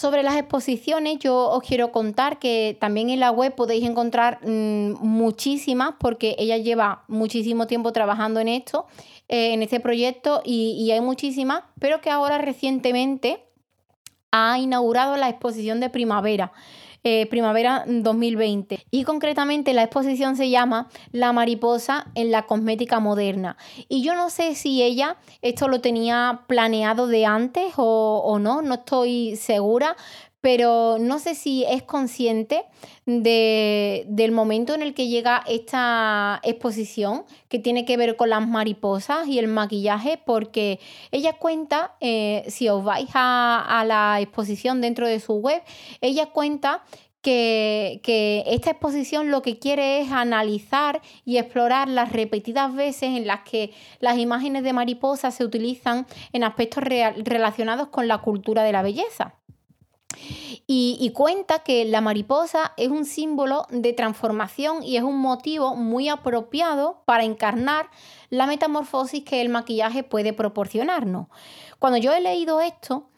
Sobre 0.00 0.22
las 0.22 0.36
exposiciones, 0.36 1.18
yo 1.18 1.36
os 1.50 1.62
quiero 1.62 1.92
contar 1.92 2.38
que 2.38 2.74
también 2.80 3.10
en 3.10 3.20
la 3.20 3.30
web 3.30 3.54
podéis 3.54 3.84
encontrar 3.84 4.38
mm, 4.40 4.94
muchísimas, 5.02 5.96
porque 6.00 6.36
ella 6.38 6.56
lleva 6.56 7.04
muchísimo 7.06 7.66
tiempo 7.66 7.92
trabajando 7.92 8.40
en 8.40 8.48
esto, 8.48 8.86
eh, 9.28 9.52
en 9.52 9.62
este 9.62 9.78
proyecto, 9.78 10.40
y 10.42 10.90
hay 10.90 11.02
muchísimas, 11.02 11.64
pero 11.78 12.00
que 12.00 12.08
ahora 12.08 12.38
recientemente 12.38 13.44
ha 14.32 14.58
inaugurado 14.58 15.18
la 15.18 15.28
exposición 15.28 15.80
de 15.80 15.90
primavera. 15.90 16.50
Eh, 17.02 17.26
primavera 17.30 17.84
2020. 17.86 18.84
Y 18.90 19.04
concretamente 19.04 19.72
la 19.72 19.84
exposición 19.84 20.36
se 20.36 20.50
llama 20.50 20.90
La 21.12 21.32
mariposa 21.32 22.08
en 22.14 22.30
la 22.30 22.42
cosmética 22.44 23.00
moderna. 23.00 23.56
Y 23.88 24.02
yo 24.02 24.14
no 24.14 24.28
sé 24.28 24.54
si 24.54 24.82
ella 24.82 25.16
esto 25.40 25.68
lo 25.68 25.80
tenía 25.80 26.42
planeado 26.46 27.06
de 27.06 27.24
antes 27.24 27.72
o, 27.78 28.22
o 28.22 28.38
no, 28.38 28.60
no 28.60 28.74
estoy 28.74 29.36
segura, 29.36 29.96
pero 30.40 30.96
no 30.98 31.18
sé 31.18 31.34
si 31.34 31.64
es 31.64 31.82
consciente 31.82 32.64
de, 33.06 34.04
del 34.08 34.32
momento 34.32 34.74
en 34.74 34.82
el 34.82 34.94
que 34.94 35.08
llega 35.08 35.42
esta 35.46 36.40
exposición 36.42 37.24
que 37.48 37.58
tiene 37.58 37.84
que 37.84 37.96
ver 37.96 38.16
con 38.16 38.30
las 38.30 38.46
mariposas 38.46 39.28
y 39.28 39.38
el 39.38 39.48
maquillaje, 39.48 40.20
porque 40.24 40.80
ella 41.10 41.34
cuenta, 41.34 41.96
eh, 42.00 42.44
si 42.48 42.68
os 42.68 42.84
vais 42.84 43.10
a, 43.14 43.80
a 43.80 43.84
la 43.84 44.20
exposición 44.20 44.80
dentro 44.80 45.06
de 45.06 45.20
su 45.20 45.34
web, 45.34 45.62
ella 46.00 46.26
cuenta 46.26 46.82
que, 47.22 48.00
que, 48.02 48.44
esta 48.46 48.70
exposición 48.70 49.30
lo 49.30 49.42
que 49.42 49.58
quiere 49.58 50.00
es 50.00 50.10
analizar 50.10 51.02
y 51.26 51.36
explorar 51.36 51.88
las 51.88 52.12
repetidas 52.12 52.74
veces 52.74 53.10
en 53.10 53.26
las 53.26 53.40
que 53.40 53.72
las 53.98 54.16
imágenes 54.16 54.62
de 54.62 54.72
mariposas 54.72 55.34
se 55.34 55.44
utilizan 55.44 56.06
en 56.32 56.44
aspectos 56.44 56.82
relacionados 56.82 57.88
con 57.88 58.08
la 58.08 58.18
cultura 58.18 58.62
de 58.62 58.72
la 58.72 58.82
belleza. 58.82 59.34
Y, 60.72 61.10
cuenta 61.14 61.64
que 61.64 61.84
la 61.84 62.00
mariposa 62.00 62.74
es 62.76 62.88
un 62.88 63.04
símbolo 63.04 63.66
de 63.70 63.92
transformación 63.92 64.84
y 64.84 64.96
es 64.96 65.02
un 65.02 65.18
motivo 65.18 65.74
muy 65.74 66.08
apropiado 66.08 67.02
para 67.06 67.24
encarnar 67.24 67.90
la 68.28 68.46
metamorfosis 68.46 69.24
que 69.24 69.40
el 69.40 69.48
maquillaje 69.48 70.04
puede 70.04 70.32
proporcionarnos. 70.32 71.26
Cuando 71.80 71.98
yo 71.98 72.12
he 72.12 72.20
leído 72.20 72.60
esto, 72.60 73.08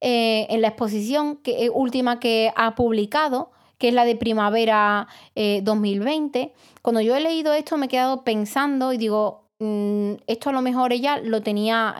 eh, 0.00 0.46
en 0.50 0.60
la 0.60 0.68
exposición 0.68 1.40
eh, 1.44 1.70
última 1.70 2.20
que 2.20 2.52
ha 2.54 2.74
publicado, 2.74 3.50
que 3.78 3.88
es 3.88 3.94
la 3.94 4.04
de 4.04 4.14
primavera 4.14 5.08
2020, 5.34 6.40
eh, 6.40 6.52
cuando 6.82 7.00
yo 7.00 7.16
he 7.16 7.20
leído 7.20 7.54
esto 7.54 7.78
me 7.78 7.86
he 7.86 7.88
quedado 7.88 8.22
pensando 8.22 8.92
y 8.92 8.98
digo, 8.98 9.48
mm, 9.60 10.14
esto 10.26 10.50
a 10.50 10.52
lo 10.52 10.60
mejor 10.60 10.92
ella 10.92 11.18
lo 11.18 11.42
tenía 11.42 11.96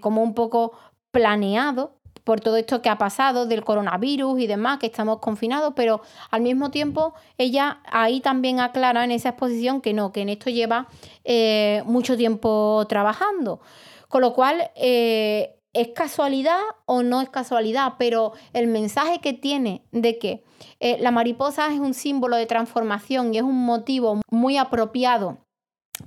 como 0.00 0.22
un 0.22 0.34
poco 0.34 0.72
planeado 1.10 1.97
por 2.24 2.40
todo 2.40 2.56
esto 2.56 2.82
que 2.82 2.88
ha 2.88 2.98
pasado 2.98 3.46
del 3.46 3.64
coronavirus 3.64 4.40
y 4.40 4.46
demás, 4.46 4.78
que 4.78 4.86
estamos 4.86 5.18
confinados, 5.18 5.72
pero 5.76 6.00
al 6.30 6.42
mismo 6.42 6.70
tiempo 6.70 7.14
ella 7.36 7.80
ahí 7.90 8.20
también 8.20 8.60
aclara 8.60 9.04
en 9.04 9.10
esa 9.10 9.30
exposición 9.30 9.80
que 9.80 9.92
no, 9.92 10.12
que 10.12 10.22
en 10.22 10.28
esto 10.28 10.50
lleva 10.50 10.88
eh, 11.24 11.82
mucho 11.86 12.16
tiempo 12.16 12.84
trabajando. 12.88 13.60
Con 14.08 14.22
lo 14.22 14.32
cual, 14.32 14.70
eh, 14.74 15.54
¿Es 15.74 15.88
casualidad 15.94 16.60
o 16.86 17.02
no 17.02 17.20
es 17.20 17.28
casualidad? 17.28 17.94
Pero 17.98 18.32
el 18.54 18.66
mensaje 18.68 19.20
que 19.20 19.34
tiene 19.34 19.82
de 19.92 20.18
que 20.18 20.42
eh, 20.80 20.96
la 20.98 21.10
mariposa 21.10 21.72
es 21.72 21.78
un 21.78 21.92
símbolo 21.92 22.36
de 22.36 22.46
transformación 22.46 23.34
y 23.34 23.36
es 23.36 23.44
un 23.44 23.64
motivo 23.66 24.20
muy 24.30 24.56
apropiado 24.56 25.38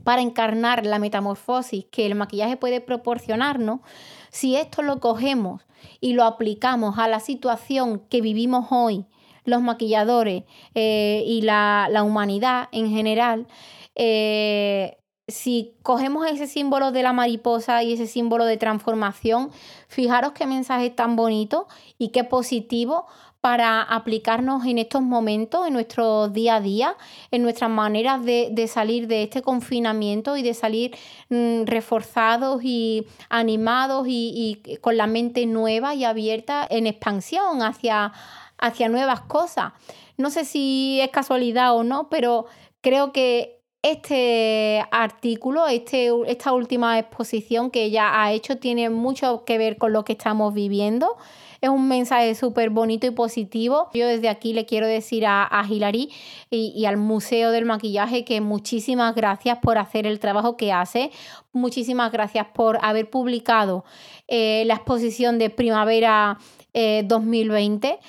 para 0.04 0.22
encarnar 0.22 0.86
la 0.86 1.00
metamorfosis 1.00 1.86
que 1.92 2.06
el 2.06 2.16
maquillaje 2.16 2.58
puede 2.58 2.82
proporcionarnos, 2.82 3.82
si 4.30 4.56
esto 4.56 4.82
lo 4.82 5.00
cogemos 5.00 5.62
y 6.00 6.14
lo 6.14 6.24
aplicamos 6.24 6.98
a 7.00 7.08
la 7.08 7.20
situación 7.20 8.02
que 8.10 8.22
vivimos 8.22 8.68
hoy, 8.72 9.06
los 9.44 9.62
maquilladores 9.62 10.44
eh, 10.76 11.24
y 11.26 11.42
la, 11.42 11.90
humanidad 12.04 12.70
en 12.72 12.90
general, 12.90 13.48
eh, 13.96 14.98
si 15.28 15.76
cogemos 15.82 16.28
ese 16.28 16.48
símbolo 16.48 16.92
de 16.92 17.04
la 17.04 17.14
mariposa 17.14 17.84
y 17.84 17.94
ese 17.94 18.08
símbolo 18.08 18.46
de 18.46 18.58
transformación, 18.58 19.52
fijaros 19.88 20.34
qué 20.34 20.46
mensaje 20.46 20.90
tan 20.90 21.16
bonito 21.16 21.68
y 21.98 22.10
qué 22.10 22.24
positivo 22.24 23.06
para 23.42 23.82
aplicarnos 23.82 24.66
en 24.68 24.78
estos 24.78 25.02
momentos, 25.02 25.66
en 25.66 25.74
nuestro 25.74 26.30
día 26.30 26.58
a 26.58 26.62
día, 26.62 26.96
en 27.32 27.42
nuestras 27.42 27.72
maneras 27.72 28.24
de, 28.24 28.68
salir 28.68 29.08
de 29.08 29.24
este 29.24 29.42
confinamiento 29.42 30.38
y 30.38 30.44
de 30.44 30.54
salir 30.54 30.96
mm, 31.30 31.64
reforzados 31.66 32.64
y 32.64 33.08
animados 33.30 34.06
y, 34.08 34.62
con 34.80 34.96
la 34.96 35.08
mente 35.08 35.48
nueva 35.48 35.96
y 35.96 36.06
abierta 36.06 36.68
en 36.70 36.86
expansión 36.86 37.64
hacia, 37.64 38.14
hacia 38.60 38.90
nuevas 38.90 39.22
cosas. 39.22 39.74
No 40.18 40.30
sé 40.30 40.46
si 40.46 41.00
es 41.02 41.10
casualidad 41.10 41.76
o 41.76 41.84
no, 41.84 42.10
pero 42.10 42.46
creo 42.82 43.12
que 43.12 43.62
este 43.82 44.86
artículo, 44.92 45.68
este, 45.68 46.12
esta 46.28 46.54
última 46.54 47.00
exposición 47.00 47.72
que 47.72 47.86
ella 47.86 48.22
ha 48.22 48.32
hecho 48.32 48.58
tiene 48.58 48.92
mucho 48.92 49.44
que 49.46 49.58
ver 49.58 49.78
con 49.78 49.92
lo 49.94 50.06
que 50.06 50.14
estamos 50.14 50.54
viviendo. 50.54 51.18
Es 51.62 51.70
un 51.70 51.88
mensaje 51.88 52.34
súper 52.34 52.72
bonito 52.72 53.06
y 53.06 53.12
positivo. 53.12 53.90
Yo 53.94 54.08
desde 54.08 54.30
aquí 54.30 54.52
le 54.52 54.66
quiero 54.66 54.88
decir 54.88 55.28
a, 55.28 55.48
a 55.48 55.64
Hilary 55.68 56.10
y, 56.50 56.86
al 56.86 56.98
Museo 56.98 57.52
del 57.52 57.66
Maquillaje 57.66 58.26
que 58.26 58.42
muchísimas 58.42 59.14
gracias 59.14 59.60
por 59.60 59.78
hacer 59.78 60.08
el 60.08 60.20
trabajo 60.20 60.58
que 60.58 60.74
hace. 60.74 61.12
Muchísimas 61.54 62.12
gracias 62.12 62.48
por 62.54 62.80
haber 62.84 63.12
publicado 63.12 63.86
eh, 64.28 64.64
la 64.66 64.74
exposición 64.74 65.38
de 65.38 65.52
primavera 65.52 66.40
2020. 66.74 68.00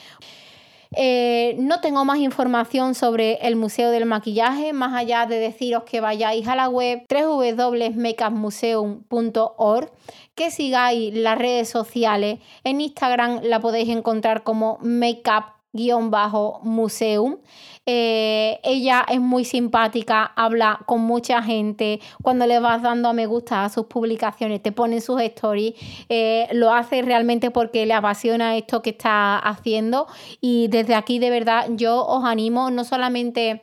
Eh, 0.94 1.56
no 1.58 1.80
tengo 1.80 2.04
más 2.04 2.18
información 2.18 2.94
sobre 2.94 3.34
el 3.46 3.56
Museo 3.56 3.90
del 3.90 4.06
Maquillaje, 4.06 4.72
más 4.72 4.94
allá 4.94 5.26
de 5.26 5.38
deciros 5.38 5.82
que 5.84 6.00
vayáis 6.00 6.48
a 6.48 6.56
la 6.56 6.68
web 6.68 7.04
www.makeupmuseum.org, 7.08 9.92
que 10.34 10.50
sigáis 10.50 11.14
las 11.14 11.38
redes 11.38 11.68
sociales. 11.68 12.40
En 12.64 12.80
Instagram 12.80 13.40
la 13.42 13.60
podéis 13.60 13.88
encontrar 13.88 14.42
como 14.42 14.78
makeup-museum. 15.72 17.38
Eh, 17.84 18.60
ella 18.62 19.04
es 19.08 19.20
muy 19.20 19.44
simpática, 19.44 20.32
habla 20.36 20.80
con 20.86 21.00
mucha 21.00 21.42
gente. 21.42 22.00
Cuando 22.22 22.46
le 22.46 22.60
vas 22.60 22.82
dando 22.82 23.08
a 23.08 23.12
me 23.12 23.26
gusta 23.26 23.64
a 23.64 23.68
sus 23.68 23.86
publicaciones, 23.86 24.62
te 24.62 24.72
ponen 24.72 25.00
sus 25.00 25.20
stories. 25.20 25.74
Eh, 26.08 26.48
lo 26.52 26.72
hace 26.72 27.02
realmente 27.02 27.50
porque 27.50 27.86
le 27.86 27.94
apasiona 27.94 28.56
esto 28.56 28.82
que 28.82 28.90
está 28.90 29.38
haciendo. 29.38 30.06
Y 30.40 30.68
desde 30.68 30.94
aquí, 30.94 31.18
de 31.18 31.30
verdad, 31.30 31.66
yo 31.70 32.06
os 32.06 32.24
animo 32.24 32.70
no 32.70 32.84
solamente 32.84 33.62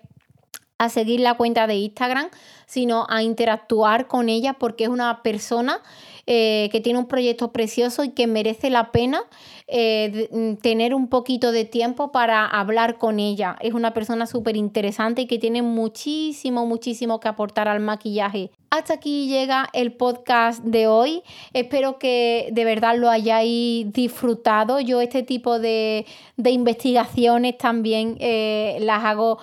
a 0.80 0.90
seguir 0.90 1.20
la 1.20 1.36
cuenta 1.36 1.68
de 1.68 1.76
Instagram, 1.76 2.30
sino 2.66 3.06
a 3.10 3.22
interactuar 3.22 4.08
con 4.08 4.30
ella 4.30 4.54
porque 4.54 4.86
es 4.86 4.90
una 4.90 5.22
persona 5.22 5.82
eh, 6.26 6.70
que 6.72 6.80
tiene 6.80 7.00
un 7.00 7.08
proyecto 7.08 7.52
precioso 7.52 8.04
y 8.04 8.10
que 8.10 8.28
merece 8.28 8.70
la 8.70 8.92
pena 8.92 9.24
eh, 9.72 10.30
mm, 10.32 10.62
tener 10.62 10.96
un 10.96 11.08
poquito 11.08 11.52
de 11.52 11.66
tiempo 11.66 12.12
para 12.12 12.46
hablar 12.46 12.98
con 12.98 13.20
ella. 13.20 13.56
Es 13.62 13.74
una 13.74 13.94
persona 13.94 14.26
súper 14.26 14.58
interesante 14.58 15.24
y 15.24 15.28
que 15.28 15.38
tiene 15.38 15.62
muchísimo, 15.62 16.66
muchísimo 16.66 17.20
que 17.20 17.28
aportar 17.28 17.68
al 17.68 17.80
maquillaje. 17.80 18.52
Hasta 18.72 18.94
aquí 18.94 19.28
llega 19.28 19.68
el 19.74 19.94
podcast 19.94 20.64
de 20.64 20.86
hoy. 20.86 21.24
Espero 21.54 21.98
que 21.98 22.50
de 22.52 22.66
verdad 22.66 22.96
lo 22.96 23.10
hayáis 23.10 23.92
disfrutado. 23.92 24.80
Yo 24.80 25.02
este 25.02 25.24
tipo 25.24 25.58
de, 25.58 26.06
investigaciones 26.38 27.58
también 27.58 28.16
eh, 28.20 28.78
las 28.82 29.04
hago, 29.04 29.40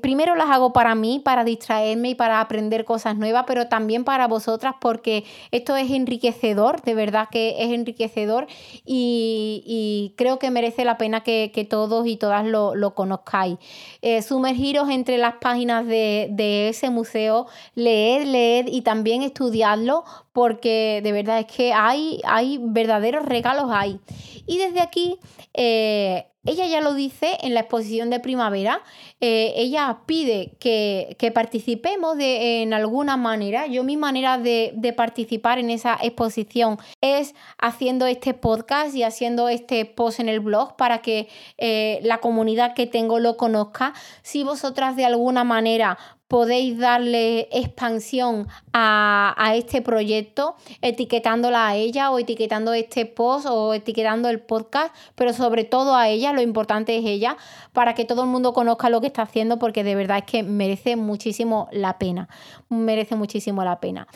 primero 0.00 0.36
las 0.36 0.48
hago 0.48 0.72
para 0.72 0.94
mí, 0.94 1.20
para 1.22 1.44
distraerme 1.44 2.10
y 2.10 2.14
para 2.14 2.40
aprender 2.40 2.86
cosas 2.86 3.16
nuevas, 3.18 3.44
pero 3.46 3.68
también 3.68 4.04
para 4.04 4.26
vosotras 4.26 4.74
porque 4.80 5.24
esto 5.50 5.76
es 5.76 5.90
enriquecedor, 5.90 6.80
de 6.80 6.94
verdad 6.94 7.28
que 7.30 7.56
es 7.58 7.72
enriquecedor 7.72 8.46
y, 8.86 9.29
creo 10.16 10.38
que 10.38 10.50
merece 10.50 10.84
la 10.84 10.98
pena 10.98 11.22
que, 11.22 11.66
todos 11.68 12.06
y 12.06 12.16
todas 12.16 12.46
lo, 12.46 12.94
conozcáis. 12.94 13.58
Eh, 14.02 14.22
sumergiros 14.22 14.88
entre 14.88 15.18
las 15.18 15.34
páginas 15.34 15.86
de, 15.86 16.68
ese 16.68 16.90
museo, 16.90 17.46
leed, 17.74 18.26
leed 18.26 18.66
y 18.68 18.82
también 18.82 19.22
estudiadlo 19.22 20.04
porque 20.32 21.00
de 21.02 21.12
verdad 21.12 21.40
es 21.40 21.46
que 21.46 21.72
hay, 21.72 22.20
hay 22.24 22.58
verdaderos 22.60 23.24
regalos 23.24 23.66
ahí. 23.70 24.00
Y 24.46 24.58
desde 24.58 24.80
aquí 24.80 25.18
eh, 25.54 26.30
ella 26.44 26.66
ya 26.66 26.80
lo 26.80 26.94
dice 26.94 27.36
en 27.42 27.52
la 27.52 27.60
exposición 27.60 28.08
de 28.08 28.18
primavera, 28.18 28.82
eh, 29.20 29.52
ella 29.56 29.98
pide 30.06 30.56
que, 30.58 31.32
participemos 31.34 32.16
de, 32.16 32.62
en 32.62 32.72
alguna 32.72 33.18
manera. 33.18 33.66
Yo 33.66 33.84
mi 33.84 33.98
manera 33.98 34.38
de, 34.38 34.94
participar 34.96 35.58
en 35.58 35.68
esa 35.68 35.98
exposición 36.02 36.78
es 37.02 37.34
haciendo 37.58 38.06
este 38.06 38.32
podcast 38.32 38.94
y 38.94 39.02
haciendo 39.02 39.50
este 39.50 39.84
post 39.84 40.20
en 40.20 40.30
el 40.30 40.40
blog 40.40 40.76
para 40.76 41.02
que 41.02 41.28
eh, 41.58 42.00
la 42.02 42.18
comunidad 42.18 42.72
que 42.74 42.86
tengo 42.86 43.18
lo 43.18 43.36
conozca. 43.36 43.92
Si 44.22 44.42
vosotras 44.42 44.96
de 44.96 45.04
alguna 45.04 45.44
manera 45.44 45.98
podéis 46.30 46.78
darle 46.78 47.48
expansión 47.50 48.46
a, 48.72 49.52
este 49.56 49.82
proyecto 49.82 50.54
etiquetándola 50.80 51.66
a 51.66 51.74
ella 51.74 52.12
o 52.12 52.20
etiquetando 52.20 52.72
este 52.72 53.04
post 53.04 53.46
o 53.50 53.74
etiquetando 53.74 54.28
el 54.28 54.38
podcast, 54.38 54.94
pero 55.16 55.32
sobre 55.32 55.64
todo 55.64 55.96
a 55.96 56.08
ella, 56.08 56.32
lo 56.32 56.40
importante 56.40 56.96
es 56.96 57.04
ella, 57.04 57.36
para 57.72 57.94
que 57.96 58.04
todo 58.04 58.22
el 58.22 58.28
mundo 58.28 58.52
conozca 58.52 58.88
lo 58.90 59.00
que 59.00 59.08
está 59.08 59.22
haciendo 59.22 59.58
porque 59.58 59.82
de 59.82 59.96
verdad 59.96 60.18
es 60.18 60.24
que 60.24 60.44
merece 60.44 60.94
muchísimo 60.94 61.68
la 61.72 61.98
pena, 61.98 62.28
merece 62.68 63.16
muchísimo 63.16 63.64
la 63.64 63.80
pena. 63.80 64.06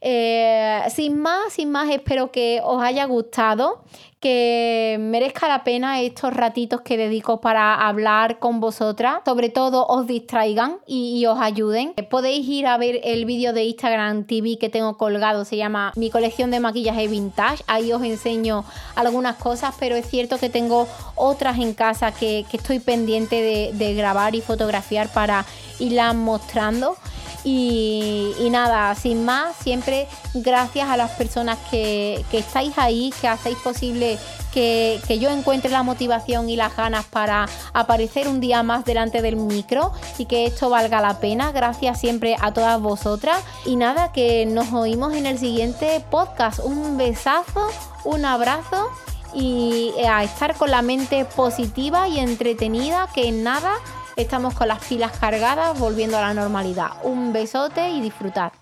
Eh, 0.00 0.80
sin 0.90 1.18
más, 1.18 1.54
sin 1.54 1.72
más, 1.72 1.90
espero 1.90 2.30
que 2.30 2.60
os 2.62 2.80
haya 2.84 3.04
gustado 3.06 3.82
que 4.24 4.96
merezca 4.98 5.48
la 5.48 5.64
pena 5.64 6.00
estos 6.00 6.32
ratitos 6.32 6.80
que 6.80 6.96
dedico 6.96 7.42
para 7.42 7.86
hablar 7.86 8.38
con 8.38 8.58
vosotras. 8.58 9.20
Sobre 9.22 9.50
todo 9.50 9.86
os 9.86 10.06
distraigan 10.06 10.78
y, 10.86 11.26
os 11.26 11.38
ayuden. 11.38 11.92
Podéis 12.08 12.48
ir 12.48 12.66
a 12.66 12.78
ver 12.78 13.02
el 13.04 13.26
vídeo 13.26 13.52
de 13.52 13.64
Instagram 13.64 14.24
TV 14.24 14.56
que 14.56 14.70
tengo 14.70 14.96
colgado, 14.96 15.44
se 15.44 15.58
llama 15.58 15.92
Mi 15.94 16.08
colección 16.08 16.50
de 16.50 16.58
maquillaje 16.58 17.06
vintage. 17.06 17.64
Ahí 17.66 17.92
os 17.92 18.02
enseño 18.02 18.64
algunas 18.94 19.36
cosas, 19.36 19.74
pero 19.78 19.94
es 19.94 20.08
cierto 20.08 20.38
que 20.38 20.48
tengo 20.48 20.88
otras 21.16 21.58
en 21.58 21.74
casa 21.74 22.10
que, 22.10 22.46
estoy 22.50 22.78
pendiente 22.78 23.42
de, 23.42 23.72
de 23.74 23.92
grabar 23.92 24.34
y 24.34 24.40
fotografiar 24.40 25.12
para 25.12 25.44
irlas 25.78 26.14
mostrando. 26.14 26.96
Y, 27.44 28.48
nada, 28.50 28.94
sin 28.94 29.24
más, 29.24 29.54
siempre 29.56 30.08
gracias 30.32 30.88
a 30.88 30.96
las 30.96 31.10
personas 31.12 31.58
que, 31.70 32.24
estáis 32.32 32.78
ahí, 32.78 33.12
que 33.20 33.28
hacéis 33.28 33.58
posible 33.58 34.18
que, 34.52 35.00
yo 35.20 35.30
encuentre 35.30 35.70
la 35.70 35.82
motivación 35.82 36.48
y 36.48 36.56
las 36.56 36.74
ganas 36.74 37.04
para 37.04 37.46
aparecer 37.74 38.28
un 38.28 38.40
día 38.40 38.62
más 38.62 38.86
delante 38.86 39.20
del 39.20 39.36
micro 39.36 39.92
y 40.16 40.24
que 40.24 40.46
esto 40.46 40.70
valga 40.70 41.02
la 41.02 41.20
pena. 41.20 41.52
Gracias 41.52 42.00
siempre 42.00 42.36
a 42.40 42.52
todas 42.52 42.80
vosotras. 42.80 43.42
Y 43.66 43.76
nada, 43.76 44.10
que 44.12 44.46
nos 44.46 44.72
oímos 44.72 45.12
en 45.12 45.26
el 45.26 45.38
siguiente 45.38 46.02
podcast. 46.10 46.60
Un 46.60 46.96
besazo, 46.96 47.68
un 48.04 48.24
abrazo 48.24 48.88
y 49.34 49.92
a 50.08 50.22
estar 50.22 50.56
con 50.56 50.70
la 50.70 50.80
mente 50.80 51.24
positiva 51.24 52.08
y 52.08 52.20
entretenida, 52.20 53.08
que 53.12 53.32
nada 53.32 53.74
Estamos 54.16 54.54
con 54.54 54.68
las 54.68 54.84
pilas 54.84 55.18
cargadas, 55.18 55.76
volviendo 55.78 56.16
a 56.16 56.20
la 56.20 56.34
normalidad. 56.34 56.92
Un 57.02 57.32
besote 57.32 57.90
y 57.90 58.00
disfrutad. 58.00 58.52